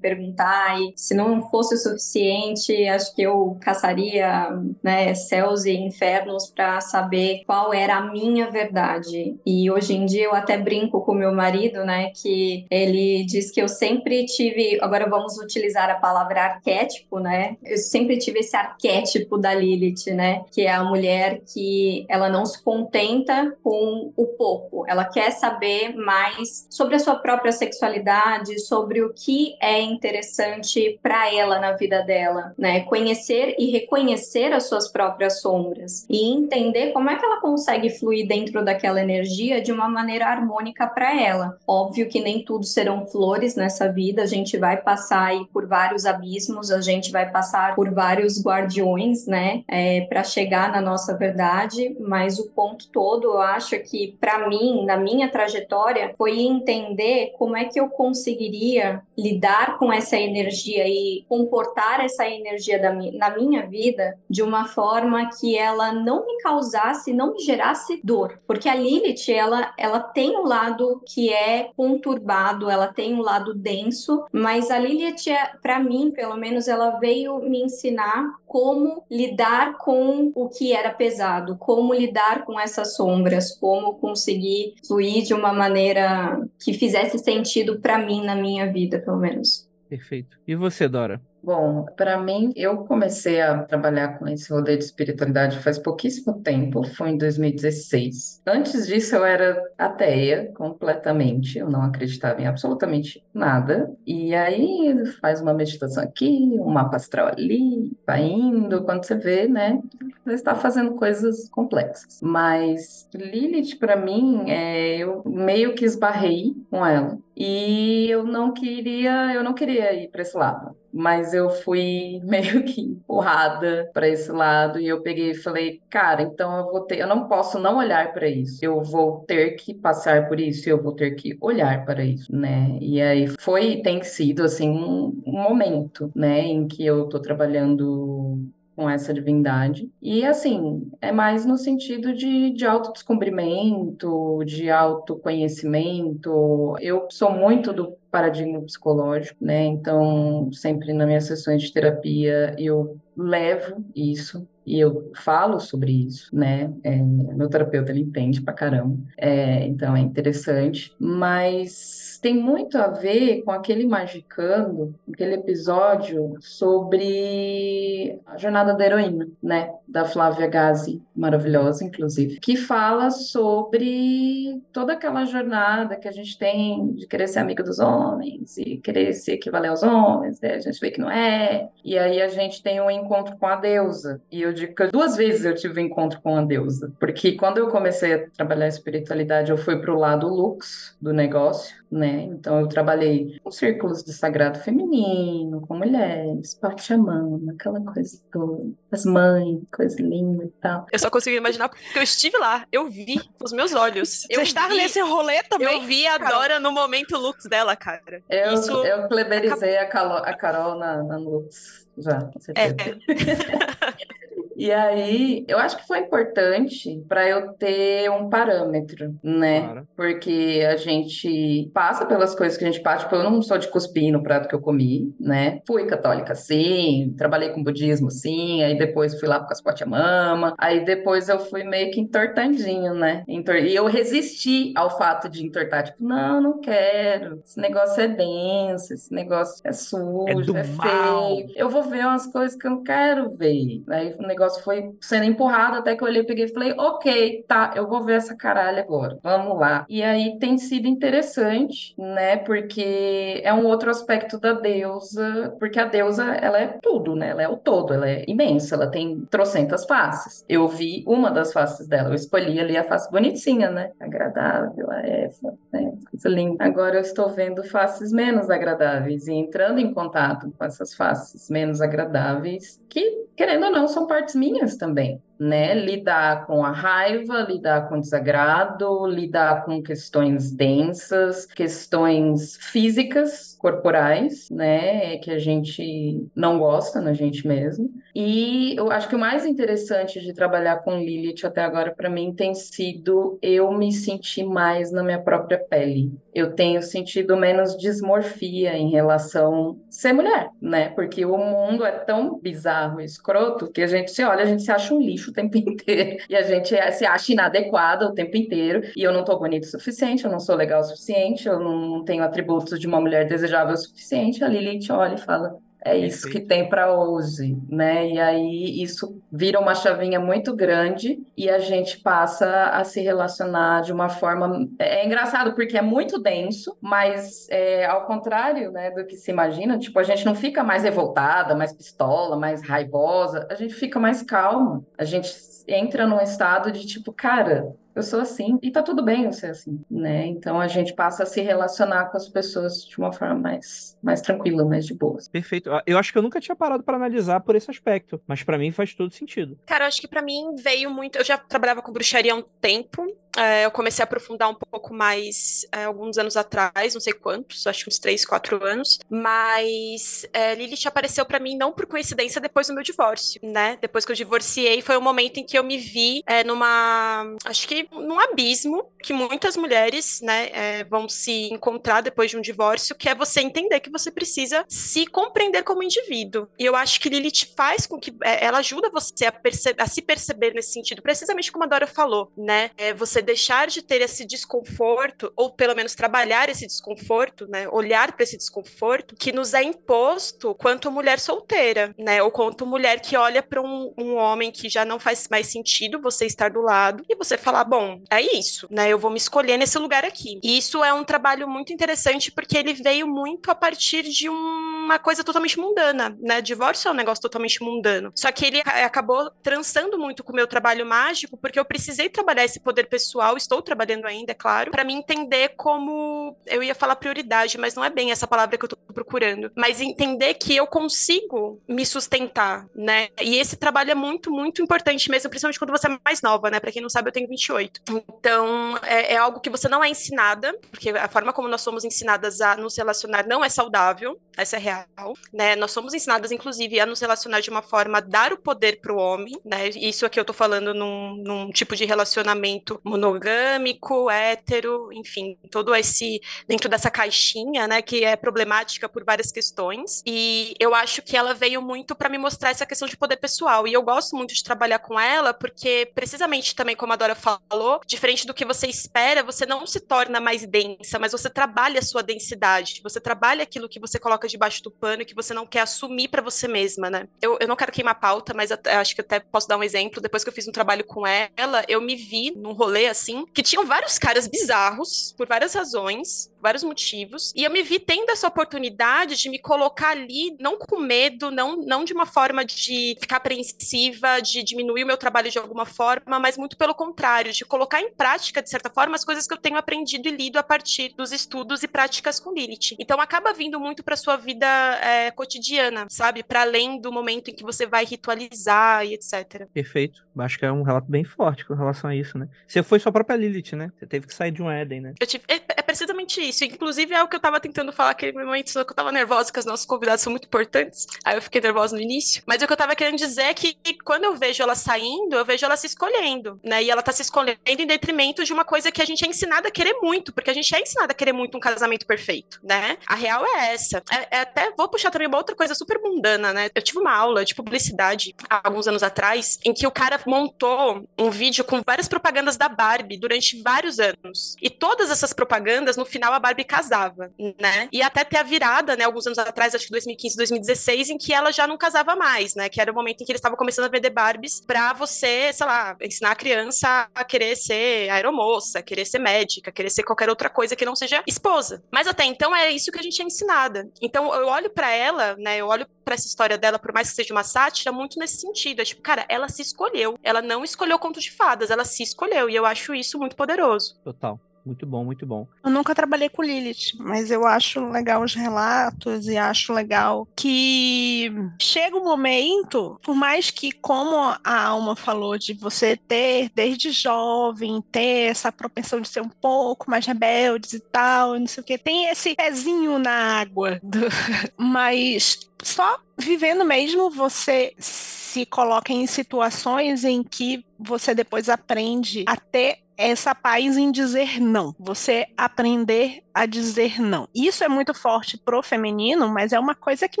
[0.00, 4.48] perguntar, e se não fosse o suficiente, acho que eu caçaria
[4.82, 9.36] né, céus e infernos para saber qual era a minha verdade.
[9.44, 13.60] E hoje em dia eu até brinco com meu marido, né, que ele diz que
[13.60, 17.56] eu sempre tive, agora vamos utilizar a palavra arquétipo, né?
[17.64, 22.44] Eu sempre tive esse arquétipo da Lilith, né, que é a mulher que ela não
[22.44, 29.02] se contenta com o pouco, ela quer saber mais sobre a sua própria sexualidade, sobre
[29.02, 32.80] o que é interessante para ela na vida dela, né?
[32.80, 38.26] Conhecer e reconhecer as suas próprias sombras e entender como é que ela consegue fluir
[38.26, 41.58] dentro daquela energia de uma maneira harmônica para ela.
[41.66, 46.06] Óbvio que nem tudo serão flores nessa vida, a gente vai passar aí por vários
[46.06, 51.96] abismos, a gente vai passar por vários guardiões, né, é, para chegar na nossa verdade,
[52.00, 57.56] mas o ponto todo, eu acho que para mim, na minha trajetória, foi entender como
[57.56, 63.66] é que eu conseguiria lidar com essa energia e comportar essa energia da, na minha
[63.66, 68.38] vida de uma forma que ela não me causasse, não me gerasse dor.
[68.46, 73.54] Porque a Lilith, ela, ela tem um lado que é conturbado, ela tem um lado
[73.54, 79.76] denso, mas a Lilith, é, para mim, pelo menos, ela veio me ensinar como lidar
[79.78, 85.52] com o que era pesado, como lidar com essas sombras, como conseguir fluir de uma
[85.52, 89.68] maneira que fizesse sentido para mim na minha vida, pelo menos.
[89.88, 90.38] Perfeito.
[90.46, 91.20] E você, Dora?
[91.46, 96.82] Bom, para mim, eu comecei a trabalhar com esse rolê de espiritualidade faz pouquíssimo tempo,
[96.82, 98.42] foi em 2016.
[98.44, 103.94] Antes disso, eu era ateia completamente, eu não acreditava em absolutamente nada.
[104.04, 109.46] E aí, faz uma meditação aqui, um mapa astral ali, vai indo, quando você vê,
[109.46, 109.80] né,
[110.24, 112.18] você está fazendo coisas complexas.
[112.20, 117.16] Mas Lilith, para mim, é, eu meio que esbarrei com ela.
[117.36, 122.64] E eu não queria, eu não queria ir para esse lado, mas eu fui meio
[122.64, 126.98] que empurrada para esse lado e eu peguei e falei, cara, então eu vou ter,
[126.98, 128.64] eu não posso não olhar para isso.
[128.64, 132.78] Eu vou ter que passar por isso, eu vou ter que olhar para isso, né?
[132.80, 138.46] E aí foi, tem sido assim um, um momento, né, em que eu tô trabalhando
[138.76, 139.90] com essa divindade.
[140.02, 146.76] E assim, é mais no sentido de, de autodescobrimento, de autoconhecimento.
[146.78, 149.64] Eu sou muito do paradigma psicológico, né?
[149.64, 156.34] Então, sempre nas minhas sessões de terapia, eu levo isso e eu falo sobre isso,
[156.34, 156.72] né?
[156.82, 162.88] É, meu terapeuta ele entende pra caramba, é, então é interessante, mas tem muito a
[162.88, 169.72] ver com aquele magicando, aquele episódio sobre a jornada da heroína, né?
[169.86, 176.94] Da Flávia Gazi, maravilhosa, inclusive, que fala sobre toda aquela jornada que a gente tem
[176.94, 180.54] de querer ser amiga dos homens e querer se equivaler aos homens, né?
[180.54, 183.54] a gente vê que não é, e aí a gente tem um encontro com a
[183.54, 187.32] deusa, e eu digo que duas vezes eu tive um encontro com a deusa, porque
[187.32, 191.76] quando eu comecei a trabalhar a espiritualidade, eu fui para o lado lux do negócio,
[191.90, 192.15] né?
[192.24, 199.04] Então eu trabalhei com círculos de sagrado feminino, com mulheres, Pachamama, aquela coisa toda, as
[199.04, 200.86] mães, coisa linda e tal.
[200.92, 204.26] Eu só consigo imaginar porque eu estive lá, eu vi com os meus olhos.
[204.30, 205.72] Você estava nesse rolê também?
[205.72, 208.22] Eu vi a Dora no momento lux dela, cara.
[208.28, 212.76] Eu, Isso eu pleberizei a, Calo, a Carol na, na Lutz, já, com certeza.
[212.78, 214.25] É.
[214.56, 219.60] E aí, eu acho que foi importante para eu ter um parâmetro, né?
[219.60, 219.88] Claro.
[219.94, 223.04] Porque a gente passa pelas coisas que a gente passa.
[223.04, 225.60] Tipo, eu não sou de cuspir no prato que eu comi, né?
[225.66, 227.14] Fui católica, sim.
[227.18, 228.62] Trabalhei com budismo, sim.
[228.62, 230.54] Aí depois fui lá pro Caspote a Mama.
[230.56, 233.24] Aí depois eu fui meio que entortandinho, né?
[233.28, 233.56] Entor...
[233.56, 235.84] E eu resisti ao fato de entortar.
[235.84, 237.42] Tipo, não, não quero.
[237.44, 241.36] Esse negócio é denso, esse negócio é sujo, do é, mal.
[241.36, 241.52] feio.
[241.54, 243.82] Eu vou ver umas coisas que eu não quero ver.
[243.88, 247.72] Aí o negócio foi sendo empurrado até que eu olhei, peguei e falei, ok, tá,
[247.74, 249.18] eu vou ver essa caralho agora.
[249.22, 249.84] Vamos lá.
[249.88, 252.36] E aí tem sido interessante, né?
[252.36, 257.30] Porque é um outro aspecto da deusa, porque a deusa, ela é tudo, né?
[257.30, 260.44] Ela é o todo, ela é imensa, ela tem trocentas faces.
[260.48, 263.90] Eu vi uma das faces dela, eu escolhi ali a face bonitinha, né?
[264.00, 265.92] Agradável, essa, né?
[266.10, 266.64] Coisa linda.
[266.64, 271.80] Agora eu estou vendo faces menos agradáveis e entrando em contato com essas faces menos
[271.80, 275.74] agradáveis, que, querendo ou não, são partes minhas também, né?
[275.74, 284.48] Lidar com a raiva, lidar com o desagrado, lidar com questões densas, questões físicas, corporais,
[284.48, 285.16] né?
[285.18, 287.90] Que a gente não gosta na gente mesmo.
[288.14, 292.32] E eu acho que o mais interessante de trabalhar com Lilith até agora para mim
[292.32, 296.12] tem sido eu me sentir mais na minha própria pele.
[296.32, 300.90] Eu tenho sentido menos dismorfia em relação a ser mulher, né?
[300.90, 304.62] Porque o mundo é tão bizarro e escroto que a gente se olha, a gente
[304.62, 306.18] se acha um lixo o tempo inteiro.
[306.28, 308.82] E a gente é- se acha inadequada o tempo inteiro.
[308.96, 312.04] E eu não tô bonita o suficiente, eu não sou legal o suficiente, eu não
[312.04, 313.26] tenho atributos de uma mulher
[313.64, 314.44] o suficiente.
[314.44, 318.08] A Lilith olha e fala: é isso que tem para hoje, né?
[318.08, 323.82] E aí isso vira uma chavinha muito grande e a gente passa a se relacionar
[323.82, 324.68] de uma forma.
[324.80, 329.30] É é engraçado porque é muito denso, mas é, ao contrário, né, do que se
[329.30, 334.00] imagina, tipo, a gente não fica mais revoltada, mais pistola, mais raivosa, a gente fica
[334.00, 334.82] mais calma.
[334.98, 335.30] A gente
[335.68, 339.48] entra num estado de tipo, cara, eu sou assim e tá tudo bem eu ser
[339.50, 340.26] assim, né?
[340.26, 344.20] Então a gente passa a se relacionar com as pessoas de uma forma mais, mais
[344.20, 345.28] tranquila, mais de boas.
[345.28, 345.72] Perfeito.
[345.72, 348.58] Ah, Eu acho que eu nunca tinha parado pra analisar por esse aspecto, mas pra
[348.58, 349.58] mim faz todo sentido.
[349.66, 351.16] Cara, eu acho que pra mim veio muito.
[351.18, 353.06] Eu já trabalhava com bruxaria há um tempo.
[353.36, 357.66] é, eu comecei a aprofundar um pouco mais é, alguns anos atrás, não sei quantos,
[357.66, 358.98] acho que uns 3, 4 anos.
[359.10, 363.76] Mas é, Lilith apareceu pra mim não por coincidência depois do meu divórcio, né?
[363.80, 367.24] Depois que eu divorciei, foi o momento em que eu me vi é, numa.
[367.44, 372.40] Acho que num abismo que muitas mulheres, né, é, vão se encontrar depois de um
[372.40, 376.48] divórcio, que é você entender que você precisa se compreender como indivíduo.
[376.58, 379.32] E eu acho que Lilith faz com que é, ela ajuda você a,
[379.78, 382.70] a se perceber nesse sentido, precisamente como a Dora falou, né?
[382.76, 387.68] É você deixar de ter esse desconforto, ou pelo menos trabalhar esse desconforto, né?
[387.68, 392.22] Olhar para esse desconforto que nos é imposto quanto mulher solteira, né?
[392.22, 396.00] Ou quanto mulher que olha para um, um homem que já não faz mais sentido
[396.00, 397.75] você estar do lado e você falar, bom,
[398.10, 398.88] é isso, né?
[398.88, 400.40] Eu vou me escolher nesse lugar aqui.
[400.42, 404.98] E isso é um trabalho muito interessante porque ele veio muito a partir de uma
[404.98, 406.40] coisa totalmente mundana, né?
[406.40, 408.12] Divórcio é um negócio totalmente mundano.
[408.14, 412.44] Só que ele acabou transando muito com o meu trabalho mágico porque eu precisei trabalhar
[412.44, 416.96] esse poder pessoal, estou trabalhando ainda, é claro, para me entender como eu ia falar
[416.96, 420.66] prioridade, mas não é bem essa palavra que eu tô procurando, mas entender que eu
[420.66, 423.08] consigo me sustentar, né?
[423.20, 426.60] E esse trabalho é muito, muito importante mesmo, principalmente quando você é mais nova, né?
[426.60, 427.55] Para quem não sabe, eu tenho 28.
[427.62, 431.84] Então, é, é algo que você não é ensinada, porque a forma como nós somos
[431.84, 435.56] ensinadas a nos relacionar não é saudável, essa é real, né?
[435.56, 438.96] Nós somos ensinadas, inclusive, a nos relacionar de uma forma a dar o poder pro
[438.96, 439.68] homem, né?
[439.70, 446.20] Isso aqui eu tô falando num, num tipo de relacionamento monogâmico, hétero, enfim, todo esse
[446.46, 450.02] dentro dessa caixinha, né, que é problemática por várias questões.
[450.06, 453.66] E eu acho que ela veio muito para me mostrar essa questão de poder pessoal.
[453.66, 457.40] E eu gosto muito de trabalhar com ela porque precisamente também como a Dora falou,
[457.86, 461.82] diferente do que você espera, você não se torna mais densa, mas você trabalha a
[461.82, 462.80] sua densidade.
[462.82, 466.08] Você trabalha aquilo que você coloca debaixo do pano e que você não quer assumir
[466.08, 467.08] para você mesma, né?
[467.20, 470.00] Eu, eu não quero queimar pauta, mas até- acho que até posso dar um exemplo.
[470.00, 473.42] Depois que eu fiz um trabalho com ela, eu me vi num rolê assim, que
[473.42, 478.28] tinham vários caras bizarros, por várias razões, vários motivos, e eu me vi tendo essa
[478.28, 483.16] oportunidade de me colocar ali, não com medo, não, não de uma forma de ficar
[483.16, 487.80] apreensiva, de diminuir o meu trabalho de alguma forma, mas muito pelo contrário, de colocar
[487.80, 490.94] em prática, de certa forma, as coisas que eu tenho aprendido e lido a partir
[490.96, 492.76] dos estudos e práticas com Lilith.
[492.78, 496.22] Então acaba vindo muito para sua vida é, cotidiana, sabe?
[496.22, 499.46] Para além do momento em que você vai ritualizar e etc.
[499.52, 500.06] Perfeito.
[500.18, 502.26] Acho que é um relato bem forte com relação a isso, né?
[502.48, 503.70] Você foi sua própria Lilith, né?
[503.76, 504.94] Você teve que sair de um Éden, né?
[504.98, 506.42] Eu tive, é, é precisamente isso.
[506.44, 509.38] Inclusive, é o que eu tava tentando falar aquele momento que eu tava nervosa, que
[509.38, 510.86] os nossos convidados são muito importantes.
[511.04, 512.22] Aí eu fiquei nervosa no início.
[512.26, 515.24] Mas o que eu tava querendo dizer é que quando eu vejo ela saindo, eu
[515.24, 516.62] vejo ela se escolhendo, né?
[516.62, 519.48] E ela tá se escolhendo em detrimento de uma coisa que a gente é ensinada
[519.48, 522.78] a querer muito, porque a gente é ensinada a querer muito um casamento perfeito, né?
[522.86, 523.82] A real é essa.
[523.90, 526.50] É, é até vou puxar também uma outra coisa super mundana, né?
[526.54, 530.86] Eu tive uma aula de publicidade há alguns anos atrás, em que o cara montou
[530.98, 534.36] um vídeo com várias propagandas da Barbie durante vários anos.
[534.40, 537.10] E todas essas propagandas, no final, a Barbie casava,
[537.40, 537.68] né?
[537.72, 541.12] E até ter a virada, né, alguns anos atrás, acho que 2015, 2016, em que
[541.12, 542.48] ela já não casava mais, né?
[542.48, 545.46] Que era o momento em que eles estavam começando a vender Barbies pra você, sei
[545.46, 550.28] lá, ensinar a criança a querer ser aeromoça, querer ser médica, querer ser qualquer outra
[550.28, 551.62] coisa que não seja esposa.
[551.70, 553.70] Mas até então é isso que a gente é ensinada.
[553.80, 555.38] Então eu olho para ela, né?
[555.38, 558.60] Eu olho para essa história dela, por mais que seja uma sátira, muito nesse sentido.
[558.60, 559.98] É tipo, cara, ela se escolheu.
[560.02, 562.28] Ela não escolheu conto de fadas, ela se escolheu.
[562.28, 563.78] E eu acho isso muito poderoso.
[563.82, 564.20] Total.
[564.46, 565.26] Muito bom, muito bom.
[565.44, 571.12] Eu nunca trabalhei com Lilith, mas eu acho legal os relatos e acho legal que
[571.40, 577.60] chega um momento, por mais que, como a Alma falou, de você ter desde jovem,
[577.72, 581.58] ter essa propensão de ser um pouco mais rebeldes e tal, não sei o que,
[581.58, 583.58] tem esse pezinho na água.
[583.62, 583.80] Do...
[584.38, 592.16] mas só vivendo mesmo você se coloca em situações em que você depois aprende a
[592.16, 594.54] ter essa paz em dizer não.
[594.58, 597.06] Você aprender a dizer não.
[597.14, 600.00] Isso é muito forte pro feminino, mas é uma coisa que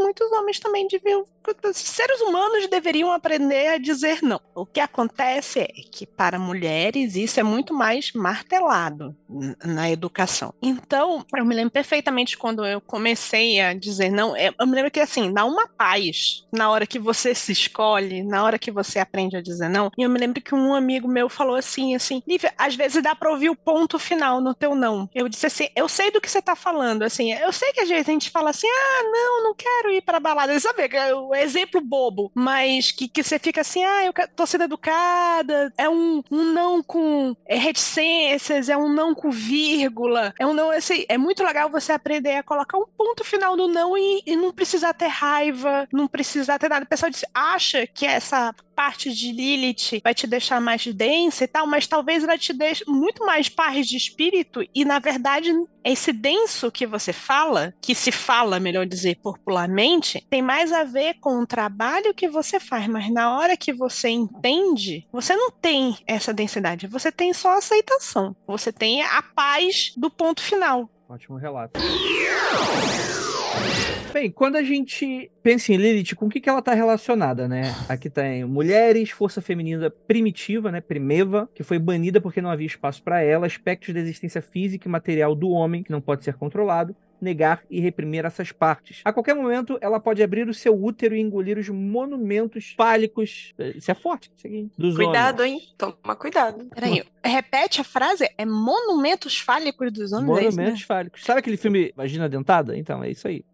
[0.00, 1.26] muitos homens também deviam.
[1.74, 4.40] Seres humanos deveriam aprender a dizer não.
[4.54, 9.14] O que acontece é que, para mulheres, isso é muito mais martelado
[9.62, 10.54] na educação.
[10.60, 14.34] Então, eu me lembro perfeitamente quando eu comecei a dizer não.
[14.34, 18.24] É, eu me lembro que, assim, dá uma paz na hora que você se escolhe,
[18.24, 19.90] na hora que você aprende a dizer não.
[19.96, 23.14] E eu me lembro que um amigo meu falou assim, assim, Lívia, às vezes dá
[23.14, 25.08] pra ouvir o ponto final no teu não.
[25.14, 27.88] Eu disse assim, eu sei do que você tá falando, assim, eu sei que às
[27.88, 31.34] vezes a gente fala assim, ah, não, não quero ir pra balada, sabe, é o
[31.34, 36.22] exemplo bobo, mas que, que você fica assim, ah, eu tô sendo educada, é um,
[36.30, 41.42] um não com reticências, é um não com vírgula, é um não, assim, é muito
[41.44, 45.08] legal você aprender a colocar um ponto final no não e, e não precisar ter
[45.08, 46.84] raiva, não precisar ter nada.
[46.84, 51.48] O pessoal disse, acha que essa parte de Lilith vai te deixar mais densa e
[51.48, 55.50] tal, mas talvez ela te deixe muito mais paz de espírito e, na verdade,
[55.82, 61.14] esse denso que você fala, que se fala, melhor dizer, popularmente, tem mais a ver
[61.20, 65.96] com o trabalho que você faz, mas na hora que você entende, você não tem
[66.06, 70.90] essa densidade, você tem só aceitação, você tem a paz do ponto final.
[71.08, 71.80] Ótimo relato.
[74.16, 77.74] Bem, quando a gente pensa em Lilith, com o que, que ela está relacionada, né?
[77.86, 80.80] Aqui tem mulheres, força feminina primitiva, né?
[80.80, 84.90] Primeva, que foi banida porque não havia espaço para ela, aspectos da existência física e
[84.90, 89.02] material do homem, que não pode ser controlado, negar e reprimir essas partes.
[89.04, 93.52] A qualquer momento, ela pode abrir o seu útero e engolir os monumentos fálicos.
[93.74, 95.62] Isso é forte, isso aqui, dos Cuidado, homens.
[95.62, 95.68] hein?
[95.76, 96.64] Toma cuidado.
[96.74, 100.62] Peraí, repete a frase, é monumentos fálicos dos homens, é isso, né?
[100.62, 101.22] Monumentos fálicos.
[101.22, 102.74] Sabe aquele filme Vagina Dentada?
[102.78, 103.44] Então, é isso aí.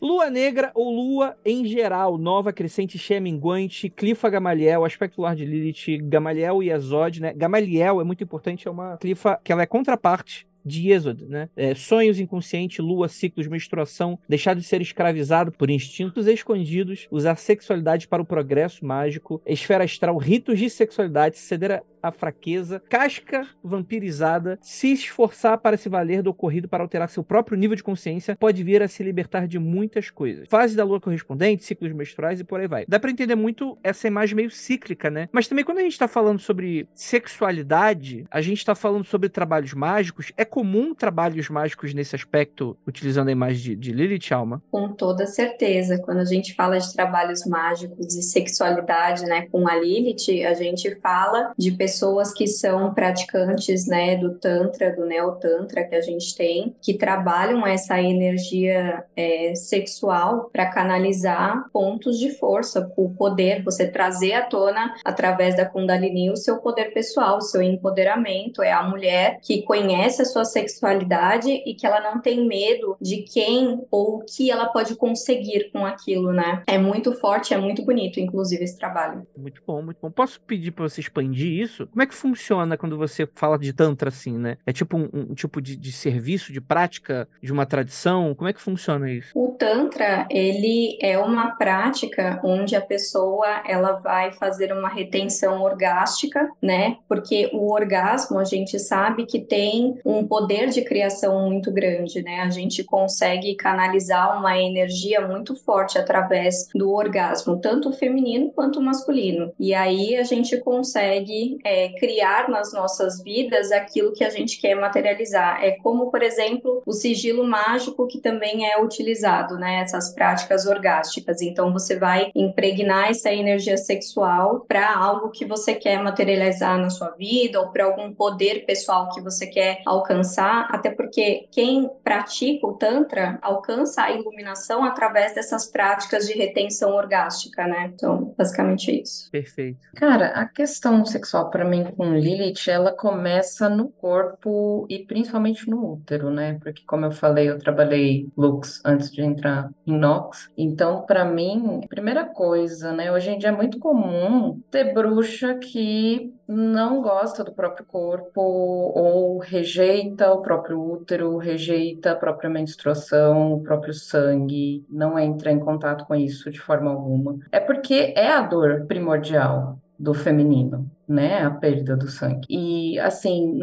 [0.00, 5.44] Lua negra ou lua em geral, nova, crescente, cheia, minguante, clifa Gamaliel, aspecto lar de
[5.44, 7.34] Lilith, Gamaliel e Azod, né?
[7.34, 11.48] Gamaliel é muito importante, é uma clifa que ela é contraparte de Êxodo, né?
[11.56, 18.08] É, sonhos inconscientes, lua, ciclos, menstruação, deixar de ser escravizado por instintos escondidos, usar sexualidade
[18.08, 21.82] para o progresso mágico, esfera astral, ritos de sexualidade, ceder a
[22.12, 27.76] fraqueza, casca vampirizada, se esforçar para se valer do ocorrido para alterar seu próprio nível
[27.76, 30.48] de consciência, pode vir a se libertar de muitas coisas.
[30.48, 32.84] Fase da lua correspondente, ciclos menstruais e por aí vai.
[32.88, 35.28] Dá para entender muito essa imagem meio cíclica, né?
[35.32, 39.74] Mas também quando a gente tá falando sobre sexualidade, a gente tá falando sobre trabalhos
[39.74, 44.62] mágicos, é comum trabalhos mágicos nesse aspecto, utilizando a imagem de, de Lilith Alma?
[44.70, 45.98] Com toda certeza.
[45.98, 50.94] Quando a gente fala de trabalhos mágicos e sexualidade, né, com a Lilith, a gente
[50.96, 51.89] fala de pessoas
[52.36, 58.00] que são praticantes, né, do Tantra, do Neotantra que a gente tem, que trabalham essa
[58.00, 65.56] energia é, sexual para canalizar pontos de força, o poder, você trazer à tona, através
[65.56, 68.62] da Kundalini, o seu poder pessoal, o seu empoderamento.
[68.62, 73.18] É a mulher que conhece a sua sexualidade e que ela não tem medo de
[73.18, 76.62] quem ou o que ela pode conseguir com aquilo, né?
[76.66, 79.26] É muito forte, é muito bonito, inclusive, esse trabalho.
[79.36, 80.10] Muito bom, muito bom.
[80.10, 81.79] Posso pedir para você expandir isso?
[81.80, 81.86] Isso?
[81.86, 84.56] Como é que funciona quando você fala de Tantra assim, né?
[84.66, 88.34] É tipo um, um tipo de, de, serviço, de prática, de uma tradição?
[88.34, 89.30] Como é que funciona isso?
[89.34, 96.50] O Tantra, ele é uma prática onde a pessoa ela vai fazer uma retenção orgástica,
[96.60, 96.96] né?
[97.08, 102.40] Porque o orgasmo a gente sabe que tem um poder de criação muito grande, né?
[102.40, 109.52] A gente consegue canalizar uma energia muito forte através do orgasmo, tanto feminino quanto masculino.
[109.58, 114.74] E aí a gente consegue é, criar nas nossas vidas aquilo que a gente quer
[114.74, 115.62] materializar.
[115.62, 119.80] É como, por exemplo, o sigilo mágico que também é utilizado, né?
[119.80, 121.40] Essas práticas orgásticas.
[121.40, 127.10] Então você vai impregnar essa energia sexual para algo que você quer materializar na sua
[127.10, 132.72] vida ou para algum poder pessoal que você quer alcançar, até porque quem pratica o
[132.72, 137.92] tantra alcança a iluminação através dessas práticas de retenção orgástica, né?
[137.94, 139.30] Então, basicamente é isso.
[139.30, 139.78] Perfeito.
[139.94, 145.92] Cara, a questão sexual para mim com Lilith, ela começa no corpo e principalmente no
[145.92, 146.58] útero, né?
[146.60, 150.50] Porque como eu falei, eu trabalhei Lux antes de entrar em Nox.
[150.56, 153.12] Então, para mim, primeira coisa, né?
[153.12, 159.38] Hoje em dia é muito comum ter bruxa que não gosta do próprio corpo ou
[159.38, 166.04] rejeita o próprio útero, rejeita a própria menstruação, o próprio sangue, não entra em contato
[166.06, 167.38] com isso de forma alguma.
[167.52, 171.42] É porque é a dor primordial do feminino, né?
[171.44, 172.46] A perda do sangue.
[172.48, 173.60] E assim,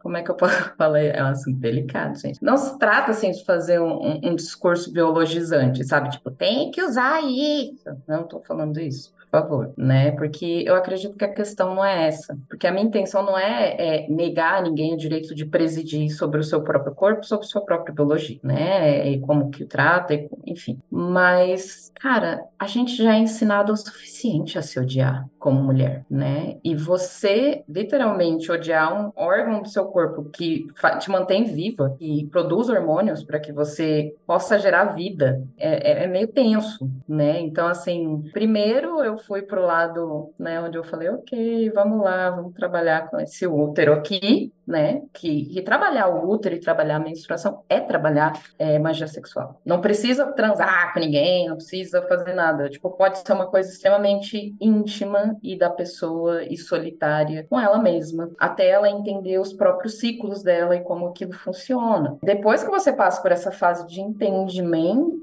[0.00, 1.00] como é que eu posso falar?
[1.00, 2.42] É um assunto delicado, gente.
[2.42, 6.10] Não se trata, assim, de fazer um, um, discurso biologizante, sabe?
[6.10, 7.84] Tipo, tem que usar isso.
[8.06, 10.10] Não estou falando isso por favor, né?
[10.12, 12.36] Porque eu acredito que a questão não é essa.
[12.48, 16.40] Porque a minha intenção não é, é negar a ninguém o direito de presidir sobre
[16.40, 19.08] o seu próprio corpo, sobre sua própria biologia, né?
[19.10, 20.80] E como que o trata, e, enfim.
[20.90, 26.58] Mas, cara, a gente já é ensinado o suficiente a se odiar como mulher, né?
[26.64, 30.66] E você, literalmente, odiar um órgão do seu corpo que
[30.98, 36.06] te mantém viva e produz hormônios para que você possa gerar vida, é, é, é
[36.06, 37.40] meio tenso, né?
[37.40, 42.52] Então, assim, primeiro eu fui pro lado, né, onde eu falei, ok, vamos lá, vamos
[42.54, 47.62] trabalhar com esse útero aqui, né, que, que trabalhar o útero e trabalhar a menstruação
[47.68, 49.60] é trabalhar é, magia sexual.
[49.64, 52.68] Não precisa transar com ninguém, não precisa fazer nada.
[52.68, 58.30] Tipo, pode ser uma coisa extremamente íntima e da pessoa e solitária com ela mesma,
[58.38, 62.16] até ela entender os próprios ciclos dela e como aquilo funciona.
[62.22, 65.17] Depois que você passa por essa fase de entendimento,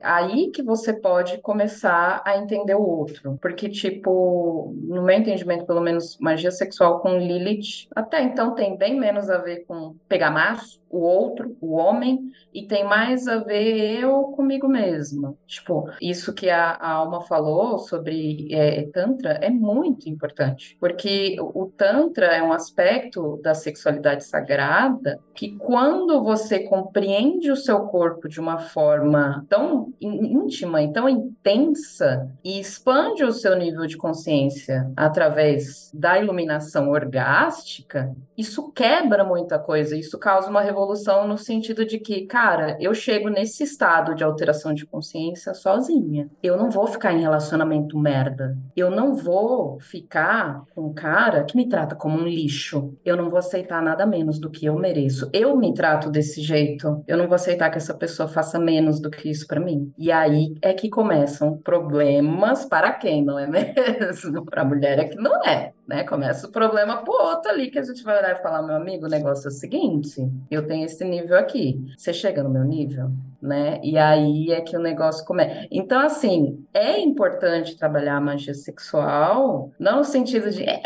[0.00, 3.38] aí que você pode começar a entender o outro.
[3.40, 8.98] Porque, tipo, no meu entendimento, pelo menos, magia sexual com Lilith, até então tem bem
[8.98, 14.00] menos a ver com pegar maço, o outro, o homem, e tem mais a ver
[14.00, 15.34] eu comigo mesma.
[15.46, 21.64] Tipo, isso que a, a Alma falou sobre é, Tantra é muito importante, porque o,
[21.64, 28.28] o Tantra é um aspecto da sexualidade sagrada que, quando você compreende o seu corpo
[28.28, 34.90] de uma forma tão íntima e tão intensa e expande o seu nível de consciência
[34.96, 41.84] através da iluminação orgástica, isso quebra muita coisa, isso causa uma revolução evolução no sentido
[41.84, 46.28] de que, cara, eu chego nesse estado de alteração de consciência sozinha.
[46.42, 48.56] Eu não vou ficar em relacionamento merda.
[48.76, 52.94] Eu não vou ficar com um cara que me trata como um lixo.
[53.04, 55.28] Eu não vou aceitar nada menos do que eu mereço.
[55.32, 57.02] Eu me trato desse jeito.
[57.06, 59.92] Eu não vou aceitar que essa pessoa faça menos do que isso para mim.
[59.98, 64.44] E aí é que começam problemas para quem, não é mesmo?
[64.44, 66.04] Para a mulher é que não é né?
[66.04, 69.06] Começa o problema pro outro ali, que a gente vai olhar e falar, meu amigo,
[69.06, 70.20] o negócio é o seguinte,
[70.50, 73.10] eu tenho esse nível aqui, você chega no meu nível,
[73.40, 73.80] né?
[73.82, 75.66] E aí é que o negócio começa.
[75.70, 80.82] Então, assim, é importante trabalhar a magia sexual, não no sentido de, é,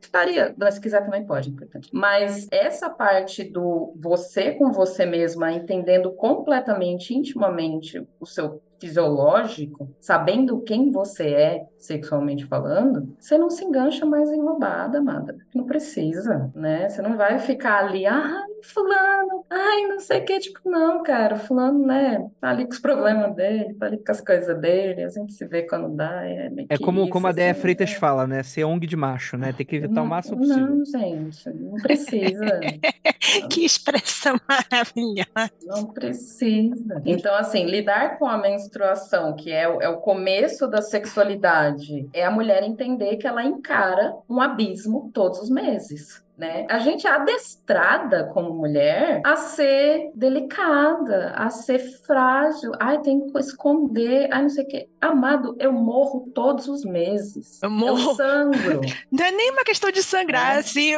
[0.00, 1.90] putaria, se quiser também pode, é importante.
[1.92, 10.60] Mas essa parte do você com você mesma, entendendo completamente, intimamente o seu fisiológico, sabendo
[10.60, 15.36] quem você é sexualmente falando, você não se engancha mais em roubada, amada.
[15.54, 16.88] Não precisa, né?
[16.88, 21.36] Você não vai ficar ali, ah, fulano, ai, não sei o que, tipo, não, cara,
[21.36, 25.08] fulano, né, tá ali com os problemas dele, tá ali com as coisas dele, a
[25.08, 27.90] gente se vê quando dá, é meio É como, isso, como a Déia assim, Freitas
[27.90, 27.96] né?
[27.98, 30.66] fala, né, ser ONG de macho, né, tem que evitar o máximo possível.
[30.76, 32.44] Não, gente, não precisa.
[33.50, 35.50] que expressão maravilhosa.
[35.64, 37.02] Não precisa.
[37.04, 42.24] Então, assim, lidar com a menstruação, que é, o- é o começo da sexualidade, é
[42.24, 46.22] a mulher entender que ela encara um abismo todos os meses.
[46.42, 46.66] Né?
[46.68, 52.72] A gente é adestrada como mulher a ser delicada, a ser frágil.
[52.80, 54.88] Ai, tem que esconder, ai, não sei o quê.
[55.00, 57.62] Amado, eu morro todos os meses.
[57.62, 58.10] Eu morro.
[58.10, 58.80] Eu sangro.
[59.10, 60.58] Não é nem uma questão de sangrar, É.
[60.58, 60.92] assim,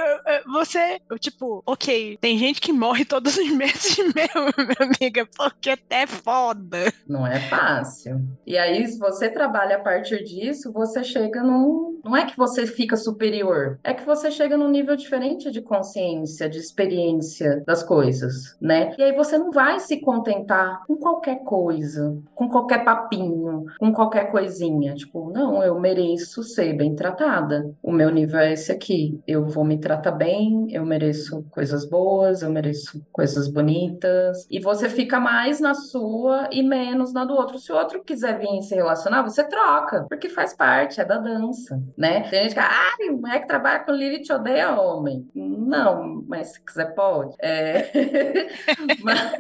[0.47, 5.71] você, eu, tipo, ok, tem gente que morre todos os meses mesmo, minha amiga, porque
[5.71, 6.93] até é foda.
[7.07, 8.21] Não é fácil.
[8.47, 12.01] E aí, se você trabalha a partir disso, você chega num.
[12.05, 16.49] Não é que você fica superior, é que você chega num nível diferente de consciência,
[16.49, 18.95] de experiência das coisas, né?
[18.99, 24.31] E aí você não vai se contentar com qualquer coisa, com qualquer papinho, com qualquer
[24.31, 24.95] coisinha.
[24.95, 27.75] Tipo, não, eu mereço ser bem tratada.
[27.83, 29.21] O meu nível é esse aqui.
[29.27, 34.47] Eu vou me tratar bem, eu mereço coisas boas, eu mereço coisas bonitas.
[34.51, 37.59] E você fica mais na sua e menos na do outro.
[37.59, 41.81] Se o outro quiser vir se relacionar, você troca, porque faz parte, é da dança,
[41.97, 42.29] né?
[42.29, 45.14] Tem gente que, ah, mulher que trabalha com Lilith odeia homem.
[45.35, 47.35] Não, mas se quiser pode.
[47.41, 48.49] É...
[49.03, 49.33] mas,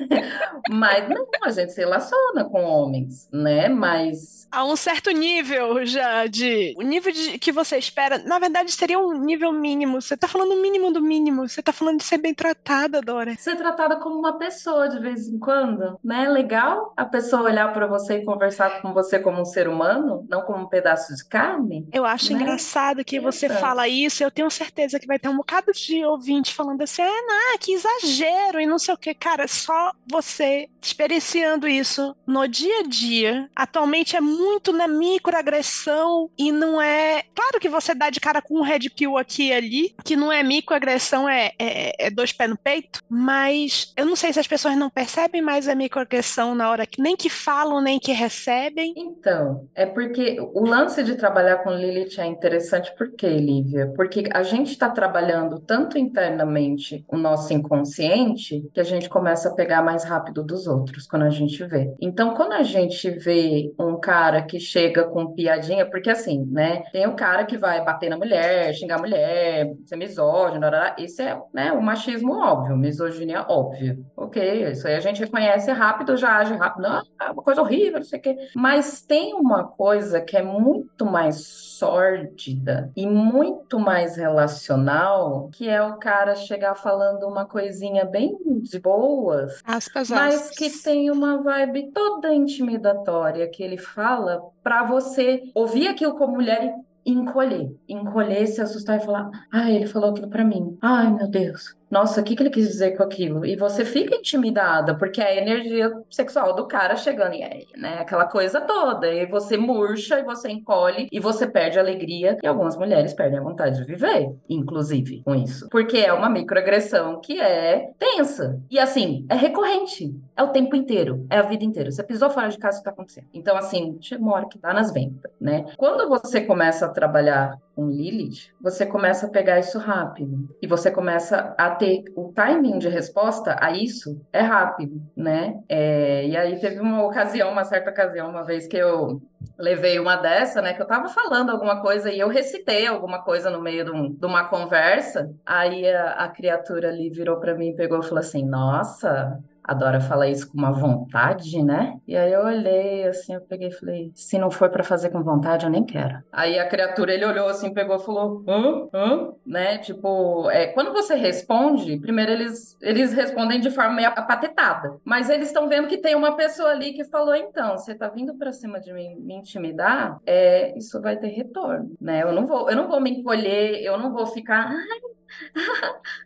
[0.70, 3.68] mas não, a gente se relaciona com homens, né?
[3.68, 6.74] Mas A um certo nível já de.
[6.76, 10.00] O nível de, que você espera, na verdade, seria um nível mínimo.
[10.00, 11.48] Você tá falando o mínimo do mínimo.
[11.48, 13.34] Você tá falando de ser bem tratada, Dora.
[13.38, 16.28] ser tratada como uma pessoa de vez em quando, né?
[16.28, 20.42] Legal a pessoa olhar para você e conversar com você como um ser humano, não
[20.42, 21.86] como um pedaço de carne.
[21.92, 22.40] Eu acho Né?
[22.40, 26.54] engraçado que você fala isso, eu tenho certeza que vai ter um bocado de ouvinte
[26.54, 29.14] falando assim, ah, que exagero e não sei o que.
[29.14, 36.52] Cara, só você experienciando isso no dia a dia, atualmente é muito na microagressão e
[36.52, 37.22] não é.
[37.34, 40.30] Claro que você dá de cara com um red pill aqui e ali, que não
[40.30, 44.46] é microagressão, é, é, é dois pés no peito, mas eu não sei se as
[44.46, 48.94] pessoas não percebem mais a microagressão na hora que nem que falam, nem que recebem.
[48.96, 53.92] Então, é porque o lance de trabalhar com Lilith é interessante por quê, Lívia?
[53.96, 59.54] Porque a gente está trabalhando tanto internamente o nosso inconsciente que a gente começa a
[59.54, 61.94] pegar mais rápido dos outros quando a gente vê.
[62.00, 66.82] Então, quando a gente vê um cara que chega com piadinha, porque assim, né?
[66.92, 70.66] Tem o cara que vai bater na mulher, xingar a mulher, ser misógino.
[70.98, 73.98] Isso é, né, o machismo óbvio, misoginia óbvia.
[74.16, 76.82] Ok, isso aí a gente reconhece rápido, já age rápido.
[76.82, 78.36] Não, é uma coisa horrível, não sei o quê.
[78.54, 85.82] Mas tem uma coisa que é muito mais sórdida e muito mais relacional, que é
[85.82, 90.56] o cara chegar falando uma coisinha bem de boas, Aspas, mas aspas.
[90.56, 96.74] que tem uma vibe toda intimidatória que ele fala pra você ouvir aquilo como mulher
[97.06, 100.78] e encolher, encolher, se assustar e falar: "Ah, ele falou aquilo pra mim.
[100.80, 101.76] Ai, meu Deus.
[101.90, 105.26] Nossa, o que que ele quis dizer com aquilo?" E você fica intimidada, porque é
[105.26, 110.18] a energia sexual do cara chegando e aí, né, aquela coisa toda, e você murcha
[110.18, 113.84] e você encolhe e você perde a alegria, e algumas mulheres perdem a vontade de
[113.84, 118.60] viver, inclusive, com isso, porque é uma microagressão que é tensa.
[118.70, 120.14] E assim, é recorrente.
[120.36, 121.90] É o tempo inteiro, é a vida inteira.
[121.92, 123.26] Você pisou fora de casa, isso tá acontecendo.
[123.32, 125.64] Então, assim, chega uma hora que tá nas ventas, né?
[125.76, 130.48] Quando você começa a trabalhar com Lilith, você começa a pegar isso rápido.
[130.60, 135.60] E você começa a ter o timing de resposta a isso é rápido, né?
[135.68, 139.20] É, e aí teve uma ocasião, uma certa ocasião, uma vez que eu
[139.58, 140.74] levei uma dessa, né?
[140.74, 144.12] Que eu tava falando alguma coisa e eu recitei alguma coisa no meio de, um-
[144.12, 145.30] de uma conversa.
[145.44, 149.38] Aí a, a criatura ali virou pra mim e pegou e falou assim: Nossa.
[149.64, 151.96] A Dora fala isso com uma vontade, né?
[152.06, 155.22] E aí eu olhei assim, eu peguei e falei: se não for pra fazer com
[155.22, 156.22] vontade, eu nem quero.
[156.30, 158.88] Aí a criatura, ele olhou assim, pegou e falou: hã?
[158.92, 159.32] Hã?
[159.46, 159.78] Né?
[159.78, 164.96] Tipo, é, quando você responde, primeiro eles, eles respondem de forma meio apatetada.
[165.02, 168.34] Mas eles estão vendo que tem uma pessoa ali que falou: então, você tá vindo
[168.36, 172.22] pra cima de mim me intimidar, é, isso vai ter retorno, né?
[172.22, 174.68] Eu não vou, eu não vou me encolher, eu não vou ficar.
[174.68, 175.00] Ai,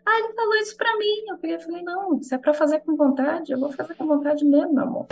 [0.06, 1.24] ah, ele falou isso pra mim.
[1.28, 4.06] Eu peguei e falei, não, se é pra fazer com vontade, eu vou fazer com
[4.06, 5.06] vontade mesmo, meu amor.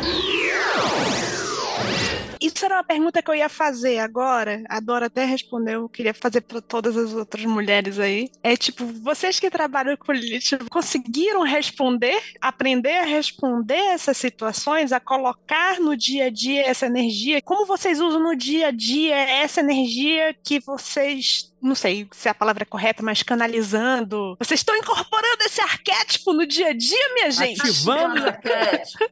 [2.41, 4.63] Isso era uma pergunta que eu ia fazer agora.
[4.69, 8.31] A Dora até respondeu, eu queria fazer para todas as outras mulheres aí.
[8.43, 15.01] É tipo, vocês que trabalham com Lilith conseguiram responder, aprender a responder essas situações, a
[15.01, 17.43] colocar no dia a dia essa energia?
[17.43, 22.35] Como vocês usam no dia a dia essa energia que vocês não sei se a
[22.35, 24.37] palavra é correta, mas canalizando.
[24.39, 27.61] Vocês estão incorporando esse arquétipo no dia a dia, minha gente?
[27.61, 28.25] Ativando.
[28.25, 29.05] arquétipo.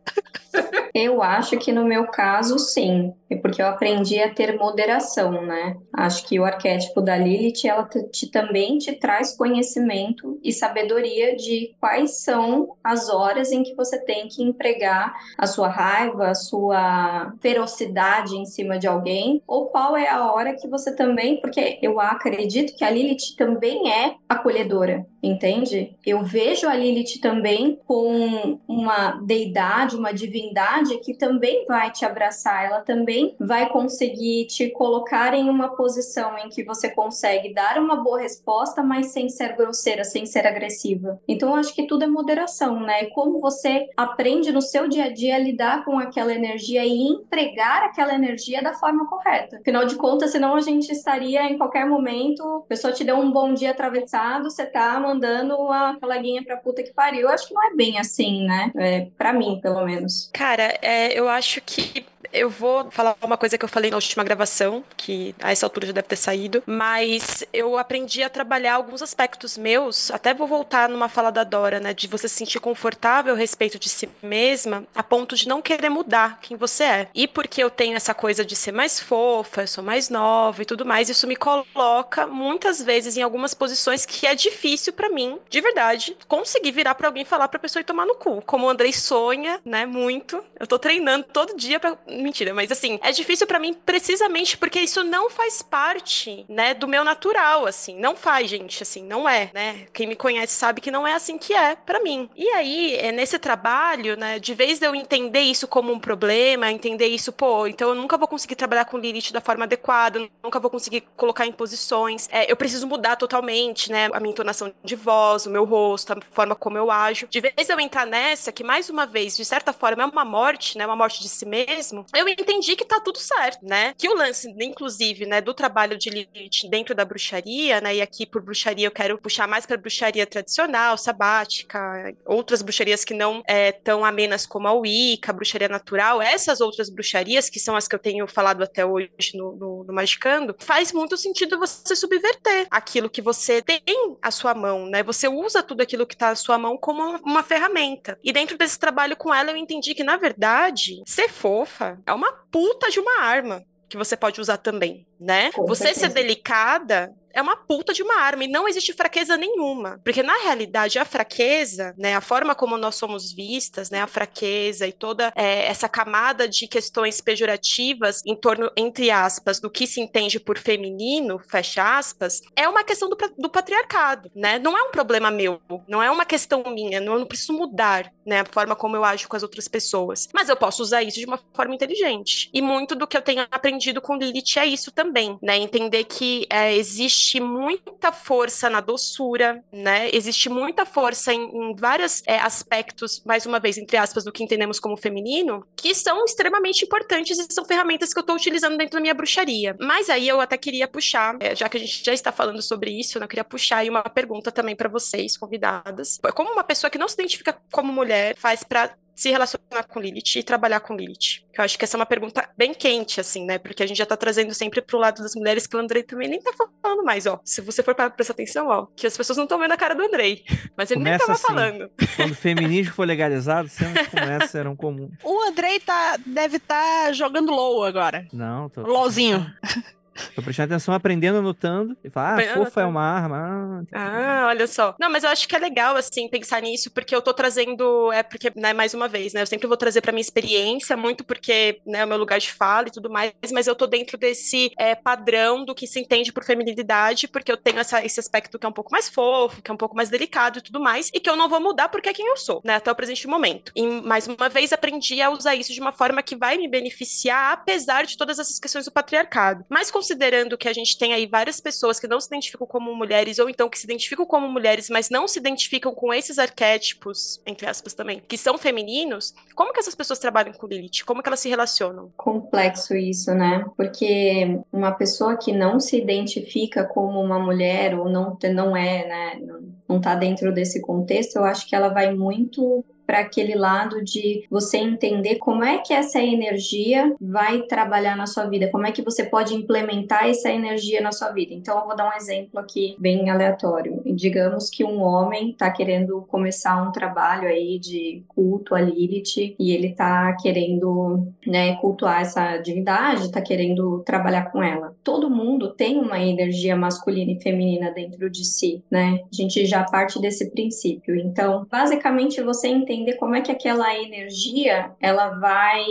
[0.94, 3.12] Eu acho que no meu caso, sim.
[3.28, 5.76] É porque eu aprendi a ter moderação, né?
[5.92, 11.34] Acho que o arquétipo da Lilith, ela te, te- também te traz conhecimento e sabedoria
[11.34, 16.34] de quais são as horas em que você tem que empregar a sua raiva, a
[16.34, 21.78] sua ferocidade em cima de alguém, ou qual é a hora que você também, porque
[21.82, 25.96] eu acredito que a Lilith também é acolhedora, entende?
[26.06, 32.64] Eu vejo a Lilith também com uma deidade, uma divindade que também vai te abraçar,
[32.64, 37.96] ela também vai conseguir te colocar em uma posição em que você consegue dar uma
[37.96, 41.20] boa resposta, mas sem ser grosseira, sem ser agressiva.
[41.26, 43.06] Então, acho que tudo é moderação, né?
[43.06, 47.82] Como você aprende no seu dia a dia a lidar com aquela energia e entregar
[47.82, 49.58] aquela energia da forma correta.
[49.58, 53.30] Afinal de contas, senão a gente estaria em qualquer momento, a pessoa te deu um
[53.30, 57.22] bom dia atravessado, você tá mandando uma coleguinha pra puta que pariu.
[57.22, 58.72] Eu acho que não é bem assim, né?
[58.76, 60.30] É, para mim, pelo menos.
[60.32, 62.04] Cara, é, eu acho que
[62.34, 65.86] eu vou falar uma coisa que eu falei na última gravação, que a essa altura
[65.86, 70.88] já deve ter saído, mas eu aprendi a trabalhar alguns aspectos meus, até vou voltar
[70.88, 74.84] numa fala da Dora, né, de você se sentir confortável a respeito de si mesma,
[74.94, 77.08] a ponto de não querer mudar quem você é.
[77.14, 80.64] E porque eu tenho essa coisa de ser mais fofa, eu sou mais nova e
[80.64, 85.38] tudo mais, isso me coloca muitas vezes em algumas posições que é difícil para mim,
[85.48, 88.42] de verdade, conseguir virar para alguém falar pra pessoa e tomar no cu.
[88.42, 90.42] Como o Andrei sonha, né, muito.
[90.58, 94.80] Eu tô treinando todo dia para mentira, mas assim, é difícil para mim precisamente porque
[94.80, 97.98] isso não faz parte, né, do meu natural, assim.
[97.98, 99.86] Não faz, gente, assim, não é, né?
[99.92, 102.28] Quem me conhece sabe que não é assim que é para mim.
[102.34, 107.06] E aí, é nesse trabalho, né, de vez eu entender isso como um problema, entender
[107.06, 110.70] isso, pô, então eu nunca vou conseguir trabalhar com Lilith da forma adequada, nunca vou
[110.70, 112.28] conseguir colocar em posições.
[112.32, 116.16] É, eu preciso mudar totalmente, né, a minha entonação de voz, o meu rosto, a
[116.32, 117.26] forma como eu ajo.
[117.28, 120.78] De vez eu entrar nessa, que mais uma vez, de certa forma, é uma morte,
[120.78, 123.94] né, uma morte de si mesmo, eu entendi que tá tudo certo, né?
[123.96, 127.96] Que o lance, inclusive, né, do trabalho de Lilith dentro da bruxaria, né?
[127.96, 133.14] E aqui por bruxaria eu quero puxar mais para bruxaria tradicional, sabática, outras bruxarias que
[133.14, 137.76] não é tão amenas como a Wicca, a bruxaria natural, essas outras bruxarias, que são
[137.76, 141.94] as que eu tenho falado até hoje no, no, no Magicando, faz muito sentido você
[141.94, 143.82] subverter aquilo que você tem
[144.20, 145.02] à sua mão, né?
[145.02, 148.18] Você usa tudo aquilo que tá à sua mão como uma ferramenta.
[148.22, 152.32] E dentro desse trabalho com ela, eu entendi que, na verdade, ser fofa é uma
[152.50, 155.52] puta de uma arma que você pode usar também, né?
[155.52, 156.08] Com você certeza.
[156.08, 160.00] ser delicada é uma puta de uma arma e não existe fraqueza nenhuma.
[160.04, 164.86] Porque na realidade a fraqueza, né, a forma como nós somos vistas, né, a fraqueza
[164.86, 170.00] e toda é, essa camada de questões pejorativas em torno, entre aspas, do que se
[170.00, 174.58] entende por feminino, fecha aspas, é uma questão do, do patriarcado, né?
[174.58, 178.12] Não é um problema meu, não é uma questão minha, não, eu não preciso mudar,
[178.24, 180.28] né, a forma como eu ajo com as outras pessoas.
[180.32, 182.48] Mas eu posso usar isso de uma forma inteligente.
[182.52, 185.56] E muito do que eu tenho aprendido com Lilith é isso também, né?
[185.56, 190.10] Entender que é, existe muita força na doçura, né?
[190.12, 194.42] Existe muita força em, em vários é, aspectos, mais uma vez, entre aspas, do que
[194.42, 198.94] entendemos como feminino, que são extremamente importantes e são ferramentas que eu estou utilizando dentro
[198.94, 199.76] da minha bruxaria.
[199.80, 202.90] Mas aí eu até queria puxar, é, já que a gente já está falando sobre
[202.90, 206.18] isso, eu queria puxar aí uma pergunta também para vocês, convidadas.
[206.34, 210.36] Como uma pessoa que não se identifica como mulher faz para se relacionar com Lilith
[210.36, 211.44] e trabalhar com Lilith?
[211.56, 213.58] Eu acho que essa é uma pergunta bem quente, assim, né?
[213.58, 216.28] Porque a gente já tá trazendo sempre pro lado das mulheres que o Andrei também
[216.28, 216.52] nem tá
[216.82, 217.40] falando mais, ó.
[217.44, 219.94] Se você for para prestar atenção, ó, que as pessoas não estão vendo a cara
[219.94, 220.44] do Andrei.
[220.76, 221.46] Mas ele nem Começa tava assim.
[221.46, 221.90] falando.
[222.16, 225.12] Quando o feminismo for legalizado, cenas como essa serão comuns.
[225.22, 228.26] O Andrei tá, deve estar jogando LOL agora.
[228.32, 229.46] Não, tô, LOLzinho.
[230.34, 231.96] tô prestando atenção, aprendendo, anotando.
[232.04, 233.84] E falar, ah, fofa é uma arma.
[233.92, 234.94] Ah, Ah, olha só.
[234.98, 238.22] Não, mas eu acho que é legal, assim, pensar nisso, porque eu tô trazendo, é
[238.22, 241.80] porque, né, mais uma vez, né, eu sempre vou trazer pra minha experiência, muito porque,
[241.86, 244.70] né, é o meu lugar de fala e tudo mais, mas eu tô dentro desse
[244.78, 248.66] é, padrão do que se entende por feminilidade, porque eu tenho essa- esse aspecto que
[248.66, 251.20] é um pouco mais fofo, que é um pouco mais delicado e tudo mais, e
[251.20, 253.72] que eu não vou mudar porque é quem eu sou, né, até o presente momento.
[253.74, 257.52] E, mais uma vez, aprendi a usar isso de uma forma que vai me beneficiar,
[257.52, 259.64] apesar de todas essas questões do patriarcado.
[259.68, 263.38] Mas considerando que a gente tem aí várias pessoas que não se identificam como mulheres,
[263.38, 267.66] ou então que se identificam como mulheres, mas não se identificam com esses arquétipos, entre
[267.66, 271.04] aspas também, que são femininos, como que essas pessoas trabalham com Lilith?
[271.06, 272.12] Como que elas se relacionam?
[272.16, 273.64] complexo isso, né?
[273.76, 279.40] Porque uma pessoa que não se identifica como uma mulher ou não, não é, né?
[279.88, 284.46] Não tá dentro desse contexto, eu acho que ela vai muito para aquele lado de
[284.50, 289.02] você entender como é que essa energia vai trabalhar na sua vida, como é que
[289.02, 291.52] você pode implementar essa energia na sua vida.
[291.54, 294.02] Então, eu vou dar um exemplo aqui bem aleatório.
[294.06, 299.72] Digamos que um homem está querendo começar um trabalho aí de culto a Lilith e
[299.72, 304.93] ele está querendo né, cultuar essa divindade, tá querendo trabalhar com ela.
[305.04, 309.20] Todo mundo tem uma energia masculina e feminina dentro de si, né?
[309.30, 311.14] A gente já parte desse princípio.
[311.14, 315.84] Então, basicamente, você entender como é que aquela energia ela vai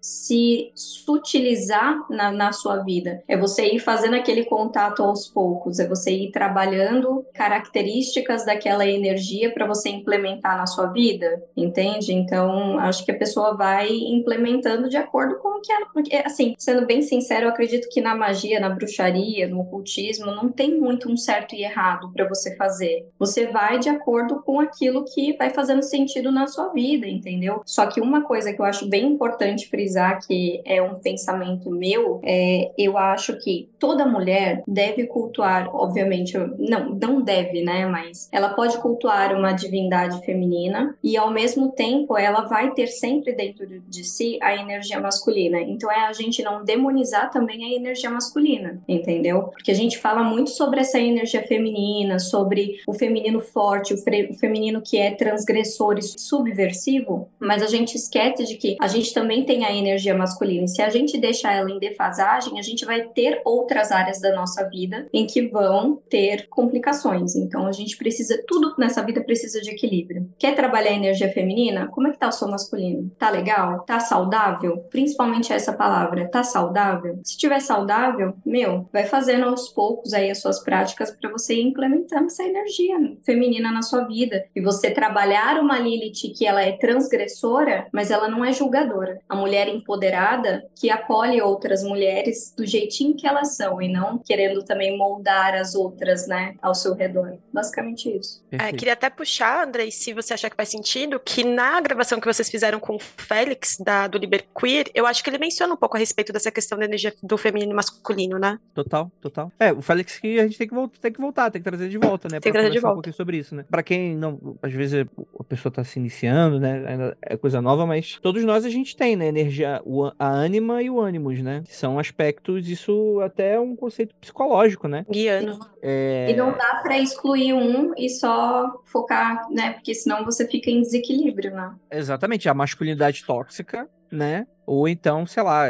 [0.00, 3.22] se sutilizar na, na sua vida.
[3.26, 9.52] É você ir fazendo aquele contato aos poucos, é você ir trabalhando características daquela energia
[9.52, 12.12] para você implementar na sua vida, entende?
[12.12, 15.86] Então, acho que a pessoa vai implementando de acordo com o que ela.
[15.92, 20.48] Porque, assim, sendo bem sincero, eu acredito que na magia, na bruxaria, no ocultismo, não
[20.50, 23.06] tem muito um certo e errado para você fazer.
[23.18, 27.62] Você vai de acordo com aquilo que vai fazendo sentido na sua vida, entendeu?
[27.64, 32.20] Só que uma coisa que eu acho bem importante frisar, que é um pensamento meu,
[32.24, 37.86] é eu acho que toda mulher deve cultuar, obviamente, não, não deve, né?
[37.86, 43.32] Mas ela pode cultuar uma divindade feminina e ao mesmo tempo ela vai ter sempre
[43.32, 45.60] dentro de si a energia masculina.
[45.60, 48.47] Então é a gente não demonizar também a energia masculina,
[48.88, 49.44] entendeu?
[49.44, 53.96] Porque a gente fala muito sobre essa energia feminina, sobre o feminino forte, o,
[54.30, 59.12] o feminino que é transgressor e subversivo, mas a gente esquece de que a gente
[59.12, 60.64] também tem a energia masculina.
[60.64, 64.34] E se a gente deixar ela em defasagem, a gente vai ter outras áreas da
[64.34, 67.36] nossa vida em que vão ter complicações.
[67.36, 70.28] Então a gente precisa, tudo nessa vida precisa de equilíbrio.
[70.38, 71.88] Quer trabalhar a energia feminina?
[71.88, 73.10] Como é que tá o seu masculino?
[73.18, 73.84] Tá legal?
[73.84, 74.78] Tá saudável?
[74.90, 77.20] Principalmente essa palavra, tá saudável?
[77.24, 81.62] Se tiver saudável, meu, vai fazendo aos poucos aí as suas práticas para você ir
[81.62, 84.44] implementando essa energia feminina na sua vida.
[84.54, 89.20] E você trabalhar uma Lilith que ela é transgressora, mas ela não é julgadora.
[89.28, 94.62] A mulher empoderada que acolhe outras mulheres do jeitinho que elas são e não querendo
[94.64, 97.38] também moldar as outras, né, ao seu redor.
[97.52, 98.42] Basicamente isso.
[98.50, 102.26] É, queria até puxar, Andrei, se você achar que faz sentido, que na gravação que
[102.26, 105.76] vocês fizeram com o Félix, da, do Liber Queer, eu acho que ele menciona um
[105.76, 108.58] pouco a respeito dessa questão da energia do feminino e masculino, né?
[108.74, 109.52] Total, total.
[109.58, 111.88] É, o Félix que a gente tem que, voltar, tem que voltar, tem que trazer
[111.88, 112.40] de volta, né?
[112.40, 112.92] Tem que trazer de volta.
[112.92, 113.64] um pouquinho sobre isso, né?
[113.70, 115.06] Pra quem não, às vezes
[115.38, 116.84] a pessoa tá se iniciando, né?
[116.86, 119.28] Ainda é coisa nova, mas todos nós a gente tem, né?
[119.28, 119.80] Energia,
[120.18, 121.62] a ânima e o ânimos, né?
[121.64, 125.06] Que são aspectos, isso até é um conceito psicológico, né?
[125.08, 125.58] Guiando.
[125.82, 126.30] É...
[126.30, 129.72] E não dá pra excluir um e só focar, né?
[129.72, 131.74] Porque senão você fica em desequilíbrio, né?
[131.90, 134.46] Exatamente, a masculinidade tóxica, né?
[134.66, 135.66] Ou então, sei lá,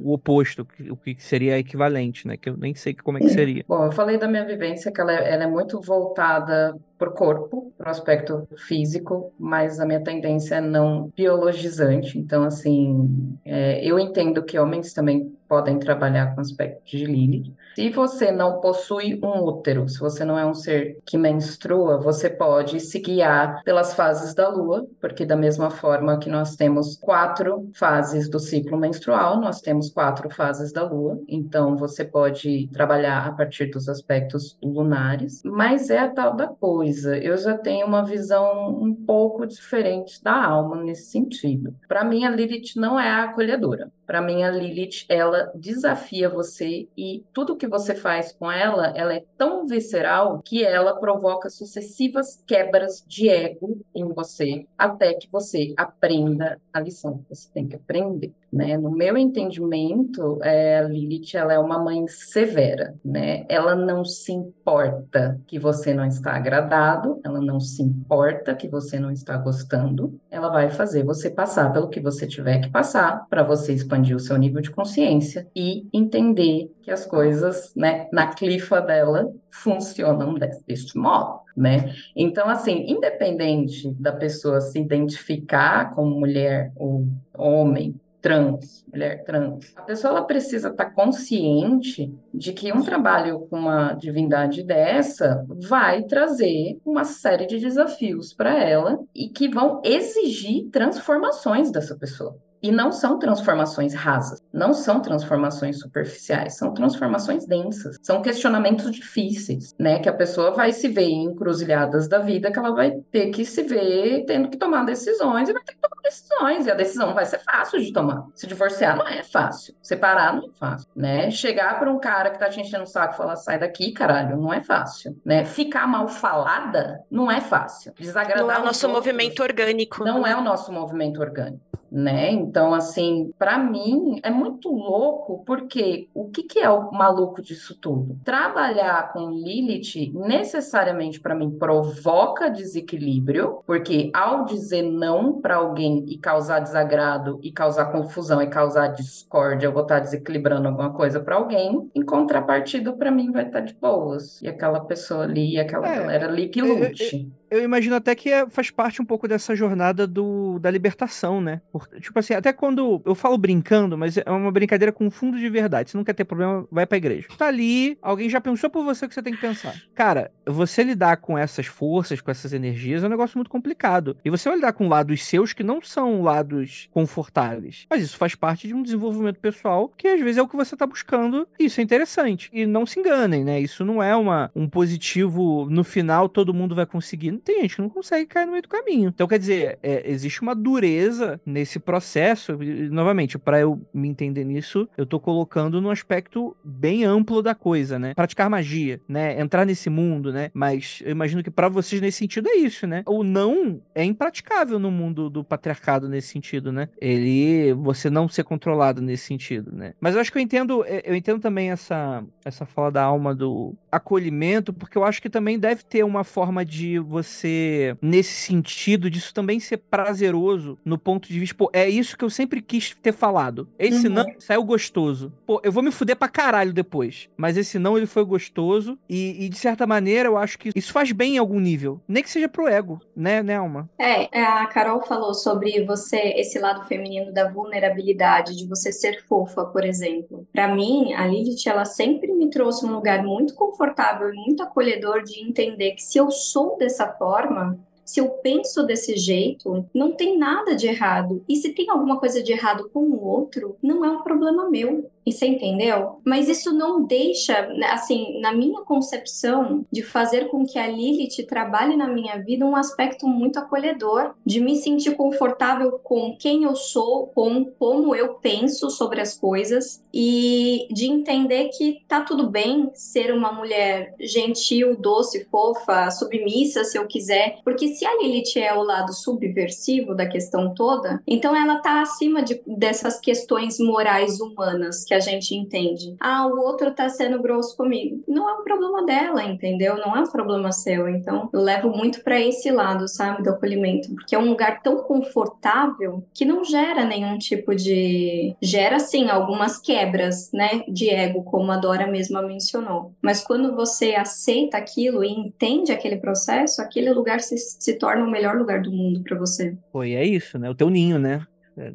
[0.00, 2.36] o oposto, o que seria equivalente, né?
[2.36, 3.64] Que eu nem sei como é que seria.
[3.66, 6.74] Bom, eu falei da minha vivência, que ela é, ela é muito voltada
[7.06, 12.18] o corpo, para o aspecto físico, mas a minha tendência é não biologizante.
[12.18, 17.54] Então, assim, é, eu entendo que homens também podem trabalhar com aspecto de Lilith.
[17.74, 22.28] Se você não possui um útero, se você não é um ser que menstrua, você
[22.28, 27.70] pode se guiar pelas fases da lua, porque da mesma forma que nós temos quatro
[27.74, 31.18] fases do ciclo menstrual, nós temos quatro fases da lua.
[31.28, 36.87] Então, você pode trabalhar a partir dos aspectos lunares, mas é a tal da coisa
[36.88, 41.74] coisa, eu já tenho uma visão um pouco diferente da alma nesse sentido.
[41.86, 43.92] Para mim, a Lilith não é a acolhedora.
[44.06, 49.14] Para mim, a Lilith, ela desafia você e tudo que você faz com ela, ela
[49.14, 55.74] é tão visceral que ela provoca sucessivas quebras de ego em você, até que você
[55.76, 58.32] aprenda a lição que você tem que aprender.
[58.52, 58.78] Né?
[58.78, 63.44] No meu entendimento, é, a Lilith ela é uma mãe severa, né?
[63.48, 68.98] Ela não se importa que você não está agradado, ela não se importa que você
[68.98, 73.42] não está gostando, ela vai fazer você passar pelo que você tiver que passar para
[73.42, 78.80] você expandir o seu nível de consciência e entender que as coisas, né, na clifa
[78.80, 80.34] dela funcionam
[80.66, 81.92] deste modo, né?
[82.16, 89.72] Então, assim, independente da pessoa se identificar como mulher ou homem, trans, mulher trans.
[89.76, 95.44] A pessoa ela precisa estar tá consciente de que um trabalho com uma divindade dessa
[95.48, 102.36] vai trazer uma série de desafios para ela e que vão exigir transformações dessa pessoa.
[102.62, 109.74] E não são transformações rasas, não são transformações superficiais, são transformações densas, são questionamentos difíceis,
[109.78, 109.98] né?
[110.00, 113.44] Que a pessoa vai se ver em encruzilhadas da vida, que ela vai ter que
[113.44, 117.14] se ver tendo que tomar decisões e vai ter que tomar decisões, e a decisão
[117.14, 118.26] vai ser fácil de tomar.
[118.34, 121.30] Se divorciar não é fácil, separar não é fácil, né?
[121.30, 124.36] Chegar para um cara que tá te enchendo o saco e falar, sai daqui, caralho,
[124.36, 125.44] não é fácil, né?
[125.44, 127.92] Ficar mal falada não é fácil.
[127.98, 130.04] Desagradar Não é o nosso movimento orgânico.
[130.04, 132.30] Não é o nosso movimento orgânico né?
[132.30, 137.76] Então, assim, para mim é muito louco, porque o que, que é o maluco disso
[137.80, 138.18] tudo?
[138.24, 146.18] Trabalhar com Lilith necessariamente para mim provoca desequilíbrio, porque ao dizer não para alguém e
[146.18, 151.36] causar desagrado e causar confusão e causar discórdia, eu vou estar desequilibrando alguma coisa para
[151.36, 154.40] alguém, em contrapartida para mim vai estar de boas.
[154.42, 158.48] E aquela pessoa ali, aquela é, galera ali que lute eu imagino até que é,
[158.48, 161.60] faz parte um pouco dessa jornada do, da libertação, né?
[161.72, 165.48] Porque, tipo assim, até quando eu falo brincando, mas é uma brincadeira com fundo de
[165.48, 165.90] verdade.
[165.90, 167.28] Se não quer ter problema, vai pra igreja.
[167.36, 169.74] Tá ali, alguém já pensou por você o que você tem que pensar.
[169.94, 174.16] Cara, você lidar com essas forças, com essas energias, é um negócio muito complicado.
[174.24, 177.86] E você vai lidar com lados seus que não são lados confortáveis.
[177.90, 180.76] Mas isso faz parte de um desenvolvimento pessoal que às vezes é o que você
[180.76, 181.48] tá buscando.
[181.58, 182.50] E isso é interessante.
[182.52, 183.60] E não se enganem, né?
[183.60, 187.82] Isso não é uma, um positivo no final todo mundo vai conseguir tem gente que
[187.82, 189.10] não consegue cair no meio do caminho.
[189.14, 192.62] Então, quer dizer, é, existe uma dureza nesse processo.
[192.62, 197.54] E, novamente, para eu me entender nisso, eu tô colocando no aspecto bem amplo da
[197.54, 198.14] coisa, né?
[198.14, 199.40] Praticar magia, né?
[199.40, 200.50] Entrar nesse mundo, né?
[200.52, 203.02] Mas eu imagino que para vocês nesse sentido é isso, né?
[203.06, 206.88] O não é impraticável no mundo do patriarcado nesse sentido, né?
[207.00, 209.94] Ele, você não ser controlado nesse sentido, né?
[210.00, 213.34] Mas eu acho que eu entendo, é, eu entendo também essa, essa fala da alma
[213.34, 218.32] do acolhimento, porque eu acho que também deve ter uma forma de você você, nesse
[218.32, 222.62] sentido, disso também ser prazeroso no ponto de vista, pô, é isso que eu sempre
[222.62, 223.68] quis ter falado.
[223.78, 224.14] Esse uhum.
[224.14, 225.32] não saiu gostoso.
[225.46, 227.28] Pô, eu vou me fuder pra caralho depois.
[227.36, 228.98] Mas esse não, ele foi gostoso.
[229.08, 232.00] E, e de certa maneira, eu acho que isso faz bem em algum nível.
[232.08, 233.88] Nem que seja pro ego, né, né, Alma?
[233.98, 239.24] É, é, a Carol falou sobre você, esse lado feminino da vulnerabilidade, de você ser
[239.26, 240.46] fofa, por exemplo.
[240.52, 245.22] Para mim, a Lilith, ela sempre me trouxe um lugar muito confortável e muito acolhedor
[245.22, 250.38] de entender que se eu sou dessa forma, se eu penso desse jeito, não tem
[250.38, 251.44] nada de errado.
[251.46, 255.10] E se tem alguma coisa de errado com o outro, não é um problema meu.
[255.24, 256.20] E você entendeu?
[256.24, 261.46] Mas isso não deixa, né, assim, na minha concepção, de fazer com que a Lilith
[261.46, 266.74] trabalhe na minha vida um aspecto muito acolhedor, de me sentir confortável com quem eu
[266.74, 272.90] sou, com como eu penso sobre as coisas e de entender que tá tudo bem
[272.94, 278.74] ser uma mulher gentil, doce, fofa, submissa, se eu quiser, porque se a Lilith é
[278.74, 285.04] o lado subversivo da questão toda, então ela tá acima de, dessas questões morais humanas
[285.08, 286.14] que a gente entende.
[286.20, 288.22] Ah, o outro tá sendo grosso comigo.
[288.28, 289.96] Não é um problema dela, entendeu?
[289.96, 291.08] Não é um problema seu.
[291.08, 294.98] Então, eu levo muito para esse lado, sabe, do acolhimento, porque é um lugar tão
[294.98, 301.72] confortável que não gera nenhum tipo de gera sim algumas quebras, né, de ego, como
[301.72, 303.12] a Dora mesma mencionou.
[303.22, 308.30] Mas quando você aceita aquilo e entende aquele processo, aquele lugar se, se torna o
[308.30, 309.74] melhor lugar do mundo para você.
[309.90, 310.68] Foi, é isso, né?
[310.68, 311.46] O teu ninho, né?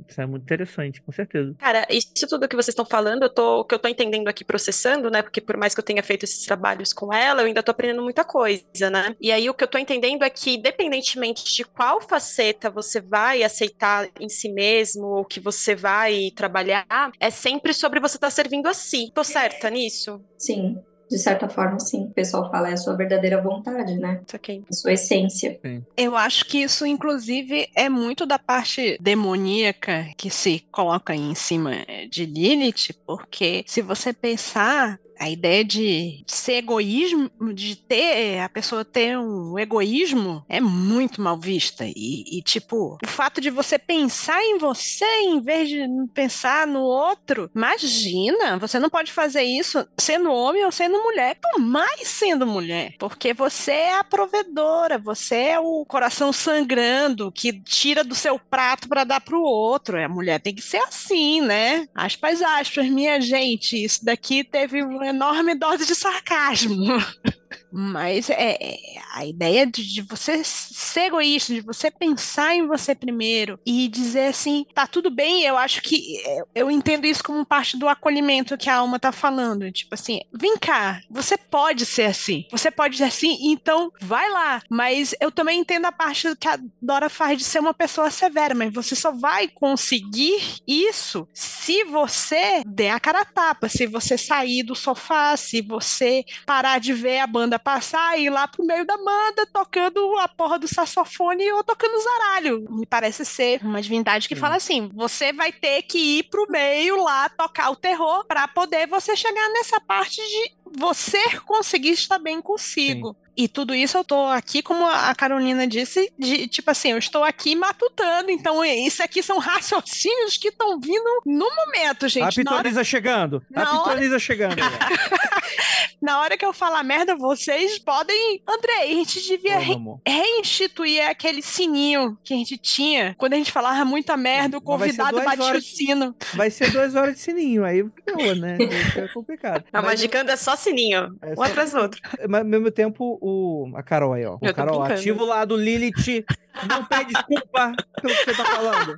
[0.07, 1.55] Isso é muito interessante, com certeza.
[1.59, 4.43] Cara, isso tudo que vocês estão falando, eu tô, o que eu tô entendendo aqui,
[4.43, 5.21] processando, né?
[5.21, 8.03] Porque por mais que eu tenha feito esses trabalhos com ela, eu ainda tô aprendendo
[8.03, 9.15] muita coisa, né?
[9.19, 13.43] E aí o que eu tô entendendo é que, independentemente de qual faceta você vai
[13.43, 16.85] aceitar em si mesmo, ou que você vai trabalhar,
[17.19, 19.11] é sempre sobre você estar tá servindo a si.
[19.13, 20.23] Tô certa nisso?
[20.37, 20.81] Sim
[21.13, 22.05] de certa forma, sim.
[22.05, 24.21] O pessoal fala é a sua verdadeira vontade, né?
[24.33, 24.63] Okay.
[24.67, 25.59] A sua essência.
[25.63, 25.85] Sim.
[25.95, 31.85] Eu acho que isso, inclusive, é muito da parte demoníaca que se coloca em cima
[32.09, 38.85] de Lilith, porque se você pensar, a ideia de ser egoísmo, de ter a pessoa
[38.85, 41.85] ter um egoísmo é muito mal vista.
[41.85, 46.81] E, e, tipo, o fato de você pensar em você em vez de pensar no
[46.81, 52.45] outro, imagina, você não pode fazer isso sendo homem ou sendo mulher, por mais sendo
[52.45, 58.39] mulher, porque você é a provedora, você é o coração sangrando que tira do seu
[58.39, 59.97] prato para dar pro outro.
[59.97, 61.87] A mulher tem que ser assim, né?
[61.93, 66.97] Aspas, aspas, minha gente, isso daqui teve um enorme dose de sarcasmo.
[67.73, 68.77] Mas é, é,
[69.13, 74.27] a ideia de, de, você ser egoísta, de você pensar em você primeiro e dizer
[74.27, 78.57] assim, tá tudo bem, eu acho que é, eu entendo isso como parte do acolhimento
[78.57, 79.71] que a alma tá falando.
[79.71, 84.61] Tipo assim, vem cá, você pode ser assim, você pode ser assim, então vai lá.
[84.69, 88.53] Mas eu também entendo a parte que a Dora faz de ser uma pessoa severa,
[88.53, 94.17] mas você só vai conseguir isso se você der a cara a tapa, se você
[94.17, 98.65] sair do sofá, se você parar de ver a banda passar e ir lá pro
[98.65, 102.67] meio da banda tocando a porra do saxofone ou tocando zaralho.
[102.69, 107.01] Me parece ser uma divindade que fala assim: você vai ter que ir pro meio
[107.01, 112.41] lá tocar o terror para poder você chegar nessa parte de você conseguir estar bem
[112.41, 113.09] consigo.
[113.09, 113.22] Sim.
[113.35, 117.23] E tudo isso eu tô aqui, como a Carolina disse, de tipo assim, eu estou
[117.23, 118.31] aqui matutando.
[118.31, 122.39] Então, isso aqui são raciocínios que estão vindo no momento, gente.
[122.39, 122.83] A pitonisa hora...
[122.83, 123.43] chegando.
[123.55, 124.19] A pitonisa hora...
[124.19, 124.55] chegando.
[126.01, 128.41] Na hora que eu falar merda, vocês podem.
[128.47, 129.75] André, a gente devia re...
[130.05, 135.21] reinstituir aquele sininho que a gente tinha quando a gente falava muita merda, o convidado
[135.23, 135.63] batia horas...
[135.63, 136.15] o sino.
[136.33, 138.57] Vai ser duas horas de sininho, aí ferrou, né?
[138.95, 139.63] É complicado.
[139.71, 139.93] A Mas...
[139.93, 141.43] Magicando é só sininho, é um só...
[141.43, 142.01] atrás do outro.
[142.27, 143.71] Mas ao mesmo tempo, o...
[143.75, 144.35] a Carol aí, ó.
[144.35, 146.25] O Carol, ativa o lado Lilith.
[146.67, 148.95] Não pede desculpa pelo que você tá falando.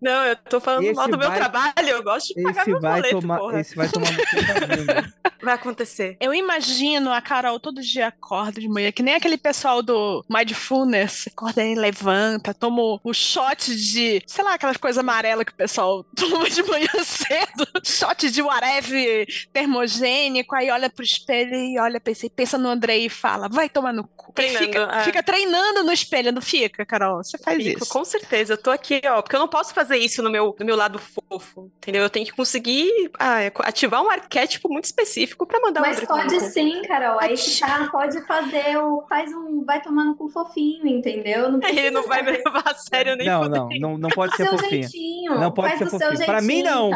[0.00, 1.28] Não, eu tô falando esse mal do vai...
[1.28, 3.60] meu trabalho, eu gosto de pagar esse meu vai boleto, tomar, porra.
[3.60, 4.08] Esse vai tomar
[5.42, 6.16] Vai acontecer.
[6.20, 11.28] Eu imagino a Carol todo dia acorda de manhã, que nem aquele pessoal do Mindfulness.
[11.28, 16.04] Acorda aí, levanta, toma o shot de, sei lá, aquelas coisas amarelas que o pessoal
[16.14, 17.66] toma de manhã cedo.
[17.84, 23.10] shot de whatever termogênico, aí olha pro espelho e olha, pensa, pensa no Andrei e
[23.10, 24.32] fala, vai tomar no cu.
[24.32, 25.04] Treinando, fica, é.
[25.04, 27.22] fica, treinando no espelho, não fica, Carol?
[27.22, 27.92] Você faz Fico, isso.
[27.92, 30.66] Com certeza, eu tô aqui, ó, porque eu não posso fazer isso no meu, no
[30.66, 30.98] meu lado
[31.28, 32.02] fofo, entendeu?
[32.02, 36.82] Eu tenho que conseguir ah, ativar um arquétipo muito específico para mandar Mas pode sim,
[36.82, 37.18] Carol.
[37.20, 39.04] Aí tá, pode fazer o.
[39.08, 39.64] Faz um.
[39.64, 41.50] Vai tomando com fofinho, entendeu?
[41.50, 44.48] Não Ele não vai me levar a sério nem Não, não, não, não pode ser
[44.48, 44.82] fofinho.
[44.82, 45.38] Jeitinho.
[45.38, 46.26] Não pode Faz ser fofinho.
[46.26, 46.90] Para mim, não.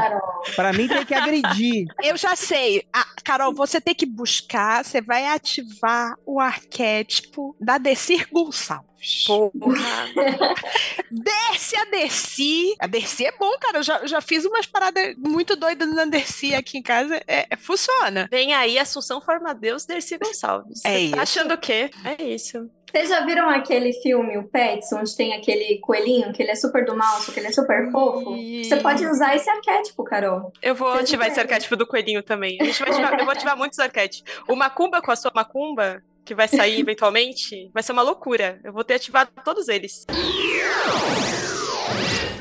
[0.56, 1.86] Para mim tem que agredir.
[2.02, 2.86] Eu já sei.
[2.92, 8.92] Ah, Carol, você tem que buscar, você vai ativar o arquétipo da Decir Gonçalves.
[9.26, 9.52] Porra.
[11.10, 12.74] Desce a Dercy.
[12.78, 13.78] A Dercy é bom, cara.
[13.78, 17.16] Eu já, já fiz umas paradas muito doidas na Dercy aqui em casa.
[17.26, 18.28] É, é, funciona.
[18.30, 20.84] Vem aí Assunção Formadeus, Dercy Gonçalves.
[20.84, 21.16] É isso.
[21.16, 21.90] Tá achando o quê?
[22.04, 22.70] É isso.
[22.92, 26.84] Vocês já viram aquele filme, o Pets, onde tem aquele coelhinho, que ele é super
[26.84, 28.36] do mal, só que ele é super fofo?
[28.36, 30.52] Você pode usar esse arquétipo, Carol.
[30.60, 32.58] Eu vou Você ativar esse arquétipo do coelhinho também.
[32.60, 34.30] A gente vai ativar, eu vou ativar muitos arquétipos.
[34.46, 38.60] O Macumba com a sua Macumba, que vai sair eventualmente, vai ser uma loucura.
[38.62, 40.04] Eu vou ter ativado todos eles.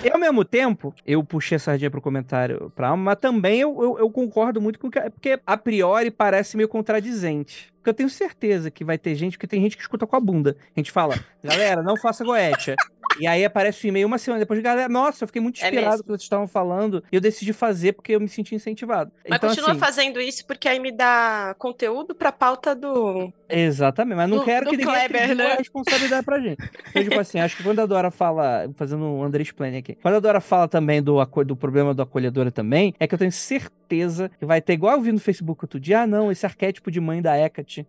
[0.04, 3.84] E ao mesmo tempo, eu puxei a sardinha pro comentário pra alma, mas também eu,
[3.84, 5.00] eu, eu concordo muito com o que.
[5.12, 7.71] Porque a priori parece meio contradizente.
[7.82, 10.20] Porque eu tenho certeza que vai ter gente, porque tem gente que escuta com a
[10.20, 10.56] bunda.
[10.76, 12.76] A gente fala, galera, não faça goetia.
[13.20, 15.96] E aí aparece o e-mail uma semana depois, galera, nossa, eu fiquei muito é inspirado
[15.96, 17.04] é com o que vocês estavam falando.
[17.12, 19.12] E eu decidi fazer porque eu me senti incentivado.
[19.28, 23.32] Mas então, continua assim, fazendo isso porque aí me dá conteúdo pra pauta do.
[23.50, 25.52] Exatamente, mas não do, quero do que ninguém Kleber, né?
[25.54, 26.64] a responsabilidade pra gente.
[26.90, 30.16] Então, tipo assim, acho que quando a Dora fala, fazendo um André Explain aqui, quando
[30.16, 34.32] a Dora fala também do, do problema do acolhedora também, é que eu tenho certeza
[34.40, 37.02] que vai ter, igual eu vi no Facebook outro dia, ah, não, esse arquétipo de
[37.02, 37.36] mãe da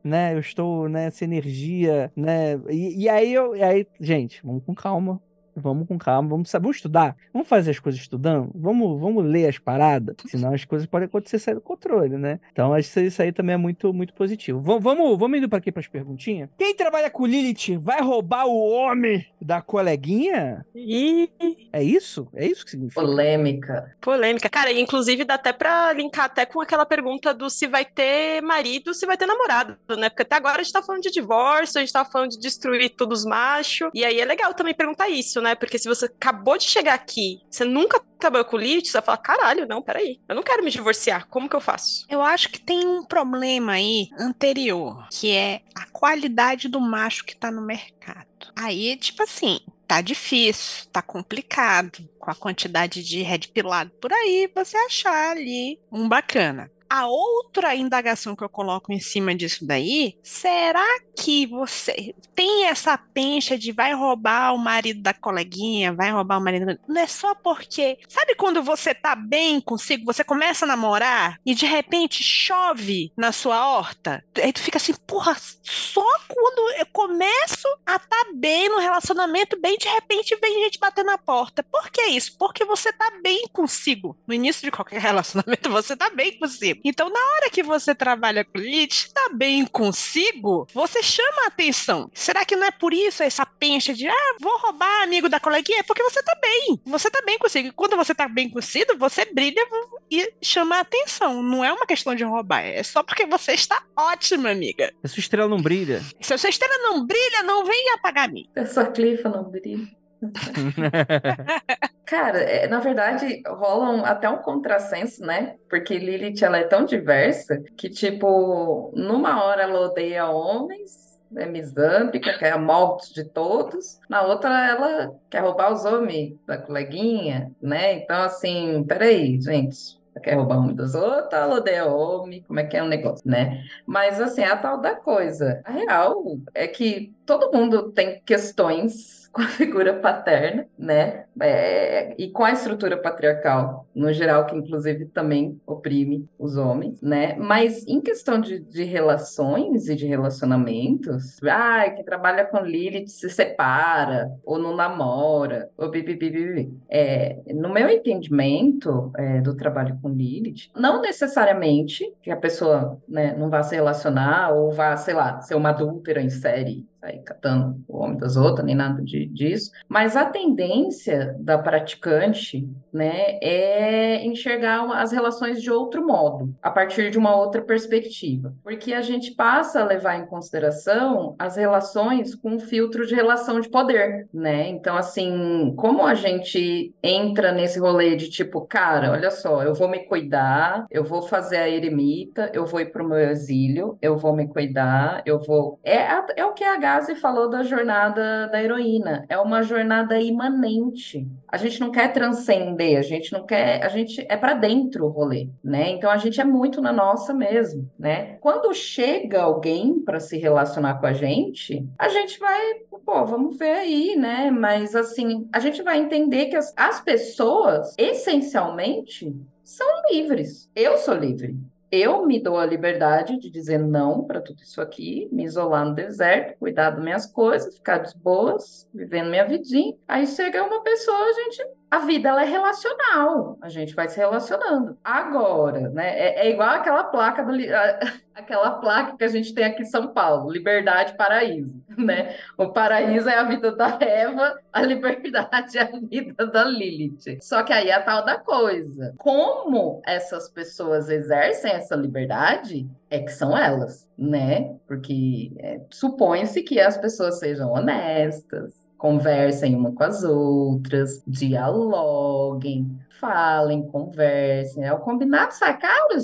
[0.05, 0.35] Né?
[0.35, 2.55] Eu estou, né, essa energia, né?
[2.71, 5.21] E, e aí eu, e aí, gente, vamos com calma
[5.55, 7.17] Vamos com calma, vamos, vamos estudar.
[7.33, 8.51] Vamos fazer as coisas estudando.
[8.55, 10.17] Vamos, vamos ler as paradas.
[10.27, 12.41] Senão as coisas podem acontecer sair do controle, né?
[12.53, 14.61] Então acho que isso aí também é muito, muito positivo.
[14.61, 16.49] V vamos, vamos indo para aqui para as perguntinhas.
[16.59, 20.65] Quem trabalha com Lilith vai roubar o homem da coleguinha?
[20.75, 21.31] Ih.
[21.73, 22.29] É isso?
[22.35, 23.01] É isso que significa?
[23.01, 23.97] Polêmica.
[24.01, 24.49] Polêmica.
[24.49, 28.95] Cara, inclusive dá até para linkar até com aquela pergunta do se vai ter marido,
[28.95, 30.09] se vai ter namorado, né?
[30.09, 32.91] Porque até agora a gente tá falando de divórcio, a gente tá falando de destruir
[32.91, 33.91] todos os machos.
[33.93, 35.55] E aí é legal também perguntar isso, né?
[35.55, 39.19] Porque se você acabou de chegar aqui, você nunca trabalhou com Lilith, você vai falar,
[39.19, 40.21] caralho, não, peraí.
[40.29, 41.27] Eu não quero me divorciar.
[41.29, 42.07] Como que eu faço?
[42.09, 47.37] Eu acho que tem um problema aí anterior, que é a qualidade do macho que
[47.37, 48.27] tá no mercado.
[48.57, 52.09] Aí, tipo assim, tá difícil, tá complicado.
[52.19, 56.71] Com a quantidade de red pilado por aí, você achar ali um bacana.
[56.95, 60.87] A outra indagação que eu coloco em cima disso daí, será
[61.17, 66.45] que você tem essa pencha de vai roubar o marido da coleguinha, vai roubar o
[66.45, 66.79] marido.
[66.87, 67.99] Não é só porque.
[68.07, 73.33] Sabe quando você tá bem consigo, você começa a namorar e de repente chove na
[73.33, 74.23] sua horta?
[74.37, 79.79] Aí tu fica assim, porra, só quando eu começo a tá bem no relacionamento, bem
[79.79, 81.63] de repente vem gente bater na porta.
[81.63, 82.37] Por que isso?
[82.37, 84.15] Porque você tá bem consigo.
[84.27, 86.82] No início de qualquer relacionamento, você tá bem consigo.
[86.85, 92.11] Então, na hora que você trabalha com lead, tá bem consigo, você chama a atenção.
[92.13, 95.81] Será que não é por isso essa pencha de, ah, vou roubar amigo da coleguinha?
[95.81, 96.81] É porque você tá bem.
[96.85, 97.69] Você tá bem consigo.
[97.69, 99.65] E quando você tá bem consigo, você brilha
[100.11, 101.43] e chama a atenção.
[101.43, 104.93] Não é uma questão de roubar, é só porque você está ótima, amiga.
[105.01, 106.03] Se a sua estrela não brilha.
[106.21, 108.49] Se a sua estrela não brilha, não venha apagar a mim.
[108.53, 110.02] Se a sua clifa não brilha.
[112.05, 115.57] Cara, é, na verdade, rola um, até um contrassenso, né?
[115.69, 122.37] Porque Lilith, ela é tão diversa que, tipo, numa hora ela odeia homens, é misândrica,
[122.39, 123.99] quer a morte de todos.
[124.09, 127.95] Na outra, ela quer roubar os homens da coleguinha, né?
[127.95, 129.99] Então, assim, peraí, gente.
[130.23, 133.65] quer roubar homem dos outros, ela odeia homem, como é que é o negócio, né?
[133.87, 135.63] Mas, assim, a tal da coisa.
[135.65, 136.23] A real
[136.55, 141.25] é que todo mundo tem questões com a figura paterna, né?
[141.41, 147.35] É, e com a estrutura patriarcal, no geral, que inclusive também oprime os homens, né?
[147.37, 153.31] Mas em questão de, de relações e de relacionamentos, ah, quem trabalha com Lilith se
[153.31, 156.73] separa, ou não namora, ou bibibibi.
[156.91, 163.35] É, no meu entendimento é, do trabalho com Lilith, não necessariamente que a pessoa né,
[163.37, 167.83] não vá se relacionar ou vá, sei lá, ser uma adúltera em série, sair catando
[167.89, 174.25] o homem das outras, nem nada de, disso, mas a tendência da praticante, né, é
[174.25, 179.33] enxergar as relações de outro modo, a partir de uma outra perspectiva, porque a gente
[179.33, 184.69] passa a levar em consideração as relações com um filtro de relação de poder, né?
[184.69, 189.89] Então, assim, como a gente entra nesse rolê de tipo, cara, olha só, eu vou
[189.89, 194.17] me cuidar, eu vou fazer a eremita, eu vou ir para o meu exílio, eu
[194.17, 195.81] vou me cuidar, eu vou.
[195.83, 195.97] É,
[196.37, 199.25] é o que a Gazi falou da jornada da heroína.
[199.27, 201.27] É uma jornada imanente.
[201.49, 205.09] A gente não quer transcender, a gente não quer, a gente é para dentro o
[205.09, 205.89] rolê, né?
[205.89, 208.37] Então a gente é muito na nossa mesmo, né?
[208.43, 212.75] Quando chega alguém para se relacionar com a gente, a gente vai,
[213.07, 214.51] pô, vamos ver aí, né?
[214.51, 219.35] Mas assim, a gente vai entender que as, as pessoas, essencialmente,
[219.65, 220.71] são livres.
[220.77, 221.57] Eu sou livre
[221.93, 225.95] eu me dou a liberdade de dizer não para tudo isso aqui, me isolar no
[225.95, 229.95] deserto, cuidar das minhas coisas, ficar de boas, vivendo minha vidinha.
[230.09, 231.63] Aí chega uma pessoa, a gente
[231.93, 234.97] a vida ela é relacional, a gente vai se relacionando.
[235.05, 237.53] Agora, né, é, é igual aquela placa do
[238.35, 242.35] aquela placa que a gente tem aqui em São Paulo, Liberdade Paraíso, né?
[242.57, 247.39] O paraíso é a vida da Eva, a liberdade é a vida da Lilith.
[247.43, 249.13] Só que aí é a tal da coisa.
[249.19, 254.77] Como essas pessoas exercem essa liberdade é que são elas, né?
[254.87, 263.85] Porque é, supõe-se que as pessoas sejam honestas, conversem uma com as outras, dialoguem, falem,
[263.89, 264.85] conversem.
[264.85, 265.77] É o combinado sai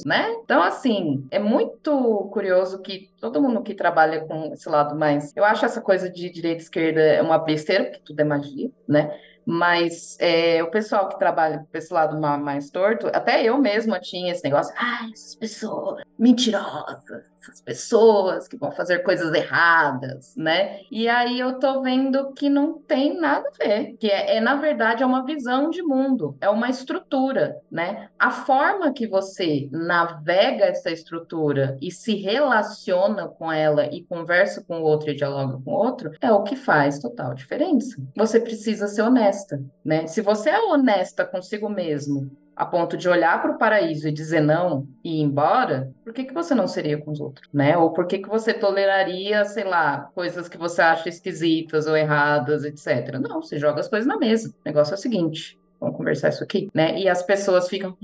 [0.07, 0.31] né?
[0.45, 5.37] Então, assim, é muito curioso que todo mundo que trabalha com esse lado mais.
[5.37, 8.71] Eu acho essa coisa de direita e esquerda é uma besteira, porque tudo é magia,
[8.87, 9.13] né?
[9.45, 14.31] Mas é, o pessoal que trabalha com esse lado mais torto, até eu mesma tinha
[14.31, 20.81] esse negócio, ah, essas pessoas mentirosas, essas pessoas que vão fazer coisas erradas, né?
[20.91, 24.57] E aí eu tô vendo que não tem nada a ver, que é, é na
[24.57, 28.09] verdade é uma visão de mundo, é uma estrutura, né?
[28.19, 34.81] A forma que você navega essa estrutura e se relaciona com ela e conversa com
[34.81, 37.97] o outro e dialoga com o outro é o que faz total diferença.
[38.17, 40.07] Você precisa ser honesta, né?
[40.07, 44.41] Se você é honesta consigo mesmo, a ponto de olhar para o paraíso e dizer
[44.41, 47.79] não e ir embora, por que, que você não seria com os outros, né?
[47.79, 52.65] Ou por que, que você toleraria, sei lá, coisas que você acha esquisitas ou erradas,
[52.65, 53.17] etc.
[53.21, 54.49] Não, você joga as coisas na mesa.
[54.49, 56.99] O negócio é o seguinte, vamos conversar isso aqui, né?
[56.99, 57.97] E as pessoas ficam,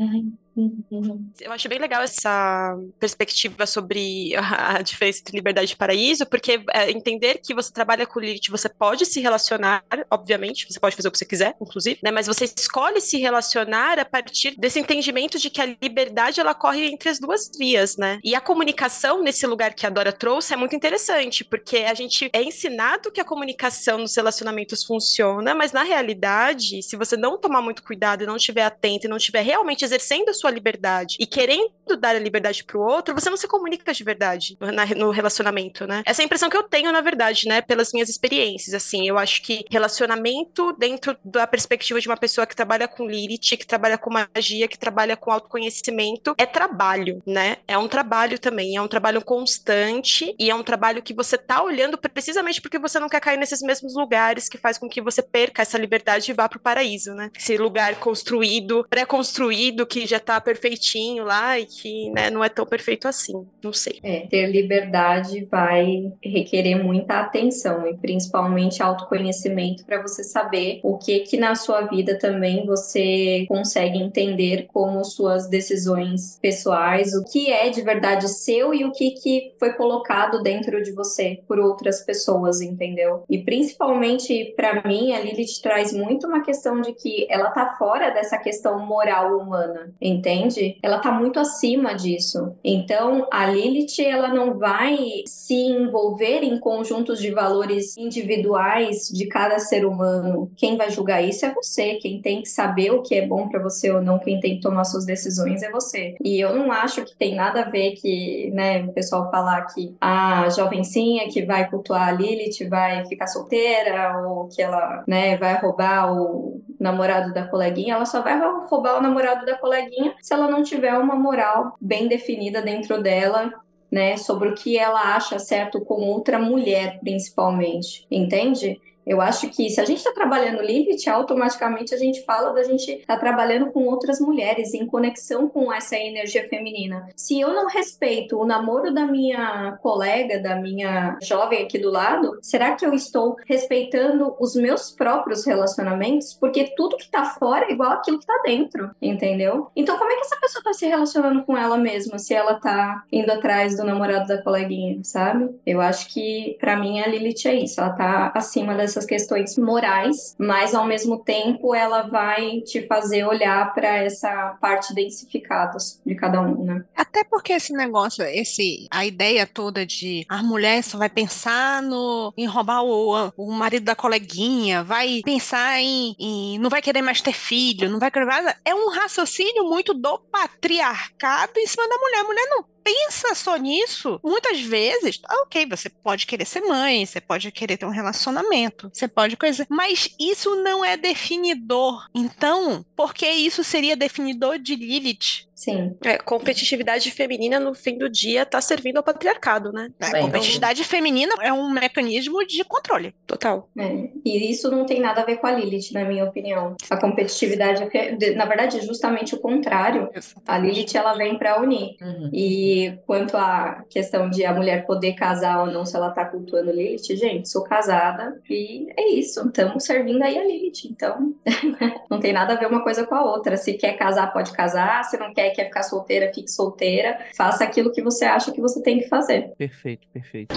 [1.40, 6.90] eu acho bem legal essa perspectiva sobre a diferença entre liberdade e paraíso, porque é,
[6.90, 11.10] entender que você trabalha com Lilith, você pode se relacionar, obviamente, você pode fazer o
[11.10, 12.10] que você quiser, inclusive, né?
[12.10, 16.86] Mas você escolhe se relacionar a partir desse entendimento de que a liberdade ela corre
[16.86, 18.20] entre as duas vias, né?
[18.22, 22.30] E a comunicação nesse lugar que a Dora trouxe é muito interessante, porque a gente
[22.32, 27.60] é ensinado que a comunicação nos relacionamentos funciona, mas na realidade, se você não tomar
[27.60, 31.16] muito cuidado e não estiver atento e não estiver realmente exercendo a sua sua liberdade
[31.18, 34.58] e querendo dar a liberdade pro outro, você não se comunica de verdade
[34.96, 36.02] no, relacionamento, né?
[36.04, 37.62] Essa é a impressão que eu tenho, na verdade, né?
[37.62, 39.06] Pelas minhas experiências, assim.
[39.06, 43.66] Eu acho que relacionamento dentro da perspectiva de uma pessoa que trabalha com Lilith, que
[43.66, 47.58] trabalha com magia, que trabalha com autoconhecimento, é trabalho, né?
[47.66, 51.62] É um trabalho também, é um trabalho constante e é um trabalho que você tá
[51.62, 55.22] olhando precisamente porque você não quer cair nesses mesmos lugares que faz com que você
[55.22, 57.30] perca essa liberdade e vá pro paraíso, né?
[57.36, 62.48] Esse lugar construído, pré-construído, que já tá tá perfeitinho lá e que né, não é
[62.48, 63.46] tão perfeito assim.
[63.62, 63.98] Não sei.
[64.02, 71.20] É, ter liberdade vai requerer muita atenção e principalmente autoconhecimento para você saber o que
[71.20, 77.70] que na sua vida também você consegue entender como suas decisões pessoais, o que é
[77.70, 82.60] de verdade seu e o que que foi colocado dentro de você por outras pessoas,
[82.60, 83.22] entendeu?
[83.28, 88.10] E principalmente para mim, a Lilith traz muito uma questão de que ela tá fora
[88.10, 89.94] dessa questão moral humana.
[90.00, 90.78] Então, entende?
[90.82, 92.54] Ela tá muito acima disso.
[92.64, 94.96] Então, a Lilith, ela não vai
[95.26, 100.50] se envolver em conjuntos de valores individuais de cada ser humano.
[100.56, 101.94] Quem vai julgar isso é você.
[101.96, 104.62] Quem tem que saber o que é bom para você ou não, quem tem que
[104.62, 106.14] tomar suas decisões é você.
[106.24, 109.94] E eu não acho que tem nada a ver que, né, o pessoal falar que
[110.00, 115.60] a jovencinha que vai cultuar a Lilith vai ficar solteira ou que ela, né, vai
[115.60, 120.48] roubar o namorado da coleguinha, ela só vai roubar o namorado da coleguinha se ela
[120.48, 123.52] não tiver uma moral bem definida dentro dela
[123.90, 128.78] né, sobre o que ela acha certo com outra mulher, principalmente, entende?
[129.06, 132.90] Eu acho que se a gente está trabalhando Lilith, automaticamente a gente fala da gente
[132.90, 137.08] estar tá trabalhando com outras mulheres, em conexão com essa energia feminina.
[137.16, 142.38] Se eu não respeito o namoro da minha colega, da minha jovem aqui do lado,
[142.42, 146.34] será que eu estou respeitando os meus próprios relacionamentos?
[146.34, 149.68] Porque tudo que está fora é igual aquilo que está dentro, entendeu?
[149.76, 153.04] Então, como é que essa pessoa está se relacionando com ela mesma se ela está
[153.12, 155.50] indo atrás do namorado da coleguinha, sabe?
[155.66, 157.80] Eu acho que, para mim, a Lilith é isso.
[157.80, 163.24] Ela está acima das essas questões morais, mas ao mesmo tempo ela vai te fazer
[163.24, 166.84] olhar para essa parte densificada de cada um, né?
[166.96, 172.32] Até porque esse negócio, esse a ideia toda de a mulher só vai pensar no
[172.36, 177.20] em roubar o, o marido da coleguinha, vai pensar em, em não vai querer mais
[177.20, 181.96] ter filho, não vai querer mais, é um raciocínio muito do patriarcado em cima da
[181.96, 182.20] mulher.
[182.20, 187.04] A mulher não pensa só nisso, muitas vezes, ah, ok, você pode querer ser mãe,
[187.04, 192.06] você pode querer ter um relacionamento, você pode coisa, mas isso não é definidor.
[192.14, 195.48] Então, por que isso seria definidor de Lilith?
[195.54, 195.96] Sim.
[196.04, 199.90] É, competitividade feminina, no fim do dia, tá servindo ao patriarcado, né?
[200.00, 200.90] É, Bem, competitividade então...
[200.90, 203.14] feminina é um mecanismo de controle.
[203.26, 203.68] Total.
[203.78, 204.08] É.
[204.24, 206.76] E isso não tem nada a ver com a Lilith, na minha opinião.
[206.90, 207.88] A competitividade,
[208.34, 210.10] na verdade, é justamente o contrário.
[210.46, 211.96] A Lilith, ela vem para unir.
[212.00, 212.30] Uhum.
[212.32, 216.72] E quanto à questão de a mulher poder casar ou não, se ela tá cultuando
[216.72, 219.46] Lilith, gente, sou casada e é isso.
[219.46, 220.88] Estamos servindo aí a Lilith.
[220.90, 221.34] Então,
[222.10, 223.56] não tem nada a ver uma coisa com a outra.
[223.56, 225.04] Se quer casar, pode casar.
[225.04, 227.18] Se não quer, quer ficar solteira, fique solteira.
[227.36, 229.52] Faça aquilo que você acha que você tem que fazer.
[229.56, 230.54] Perfeito, perfeito.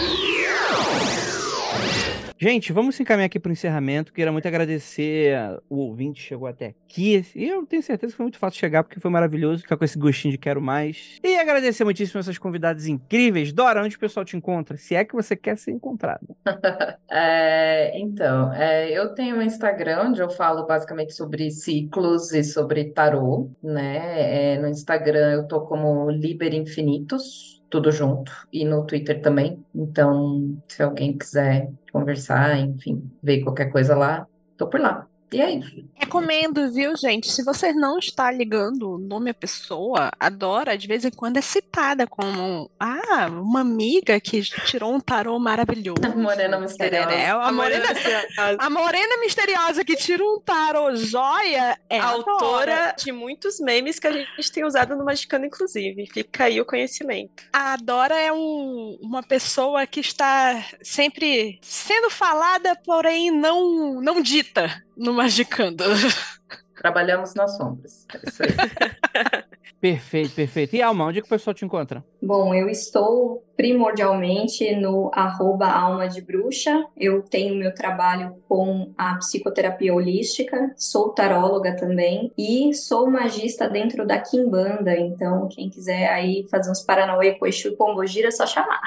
[2.39, 4.13] Gente, vamos se encaminhar aqui para o encerramento.
[4.13, 5.35] Queria muito agradecer
[5.67, 7.25] o ouvinte que chegou até aqui.
[7.35, 9.97] E eu tenho certeza que foi muito fácil chegar, porque foi maravilhoso ficar com esse
[9.97, 11.17] gostinho de quero mais.
[11.23, 13.51] E agradecer muitíssimo essas convidadas incríveis.
[13.51, 14.77] Dora, onde o pessoal te encontra?
[14.77, 16.35] Se é que você quer ser encontrado.
[17.09, 22.91] é, então, é, eu tenho um Instagram onde eu falo basicamente sobre ciclos e sobre
[22.91, 24.53] tarô, né?
[24.53, 29.63] É, no Instagram eu tô como Liber Infinitos tudo junto, e no Twitter também.
[29.73, 34.27] Então, se alguém quiser conversar, enfim, ver qualquer coisa lá,
[34.57, 35.07] tô por lá.
[35.31, 35.83] E é isso.
[35.95, 37.29] Recomendo, viu, gente?
[37.29, 41.37] Se você não está ligando o nome à pessoa, a Dora, de vez em quando,
[41.37, 45.99] é citada como ah, uma amiga que tirou um tarô maravilhoso.
[46.03, 47.11] A morena misteriosa.
[47.11, 48.57] É, a, morena, misteriosa.
[48.57, 54.07] a morena misteriosa que tira um tarô joia é a autora de muitos memes que
[54.07, 56.07] a gente tem usado no Magicando, inclusive.
[56.07, 57.43] Fica aí o conhecimento.
[57.51, 64.86] A Dora é um, uma pessoa que está sempre sendo falada, porém não, não dita
[64.97, 65.83] no Magicando.
[66.75, 68.05] Trabalhamos nas sombras.
[68.13, 68.49] É isso aí.
[69.79, 70.75] perfeito, perfeito.
[70.75, 72.03] E Alma, onde é que o pessoal te encontra?
[72.21, 76.85] Bom, eu estou primordialmente no arroba alma de bruxa.
[76.95, 84.05] Eu tenho meu trabalho com a psicoterapia holística, sou taróloga também e sou magista dentro
[84.05, 84.95] da Kimbanda.
[84.95, 88.79] Então, quem quiser aí fazer uns Paranauê com Exu e Pombogira, é só chamar.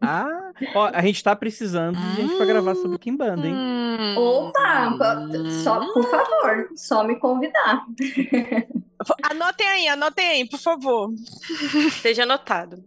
[0.00, 3.54] Ah, ó, a gente tá precisando de gente pra gravar sobre Kimbanda, hein?
[3.54, 4.16] Hum.
[4.16, 4.96] Opa,
[5.62, 7.84] só, por favor, só me convidar.
[9.22, 11.10] Anotem aí, anotem aí, por favor.
[11.88, 12.82] Esteja anotado.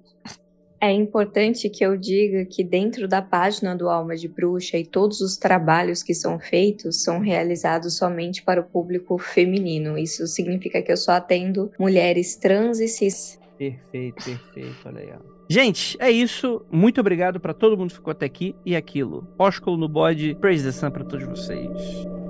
[0.79, 5.21] É importante que eu diga que dentro da página do Alma de Bruxa e todos
[5.21, 9.97] os trabalhos que são feitos são realizados somente para o público feminino.
[9.97, 13.39] Isso significa que eu só atendo mulheres trans e cis.
[13.57, 15.09] Perfeito, perfeito, olha aí.
[15.49, 16.63] Gente, é isso.
[16.69, 19.27] Muito obrigado para todo mundo que ficou até aqui e aquilo.
[19.39, 22.26] Ósculo no bode, praise the sun para todos vocês.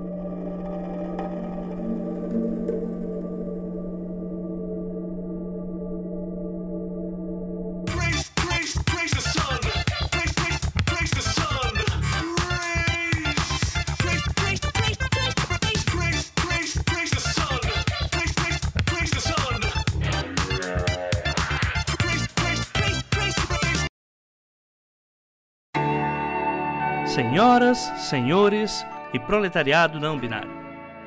[27.38, 28.84] Senhoras, senhores
[29.14, 30.50] e proletariado não binário.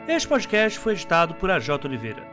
[0.08, 2.26] Este podcast foi editado por AJ Oliveira.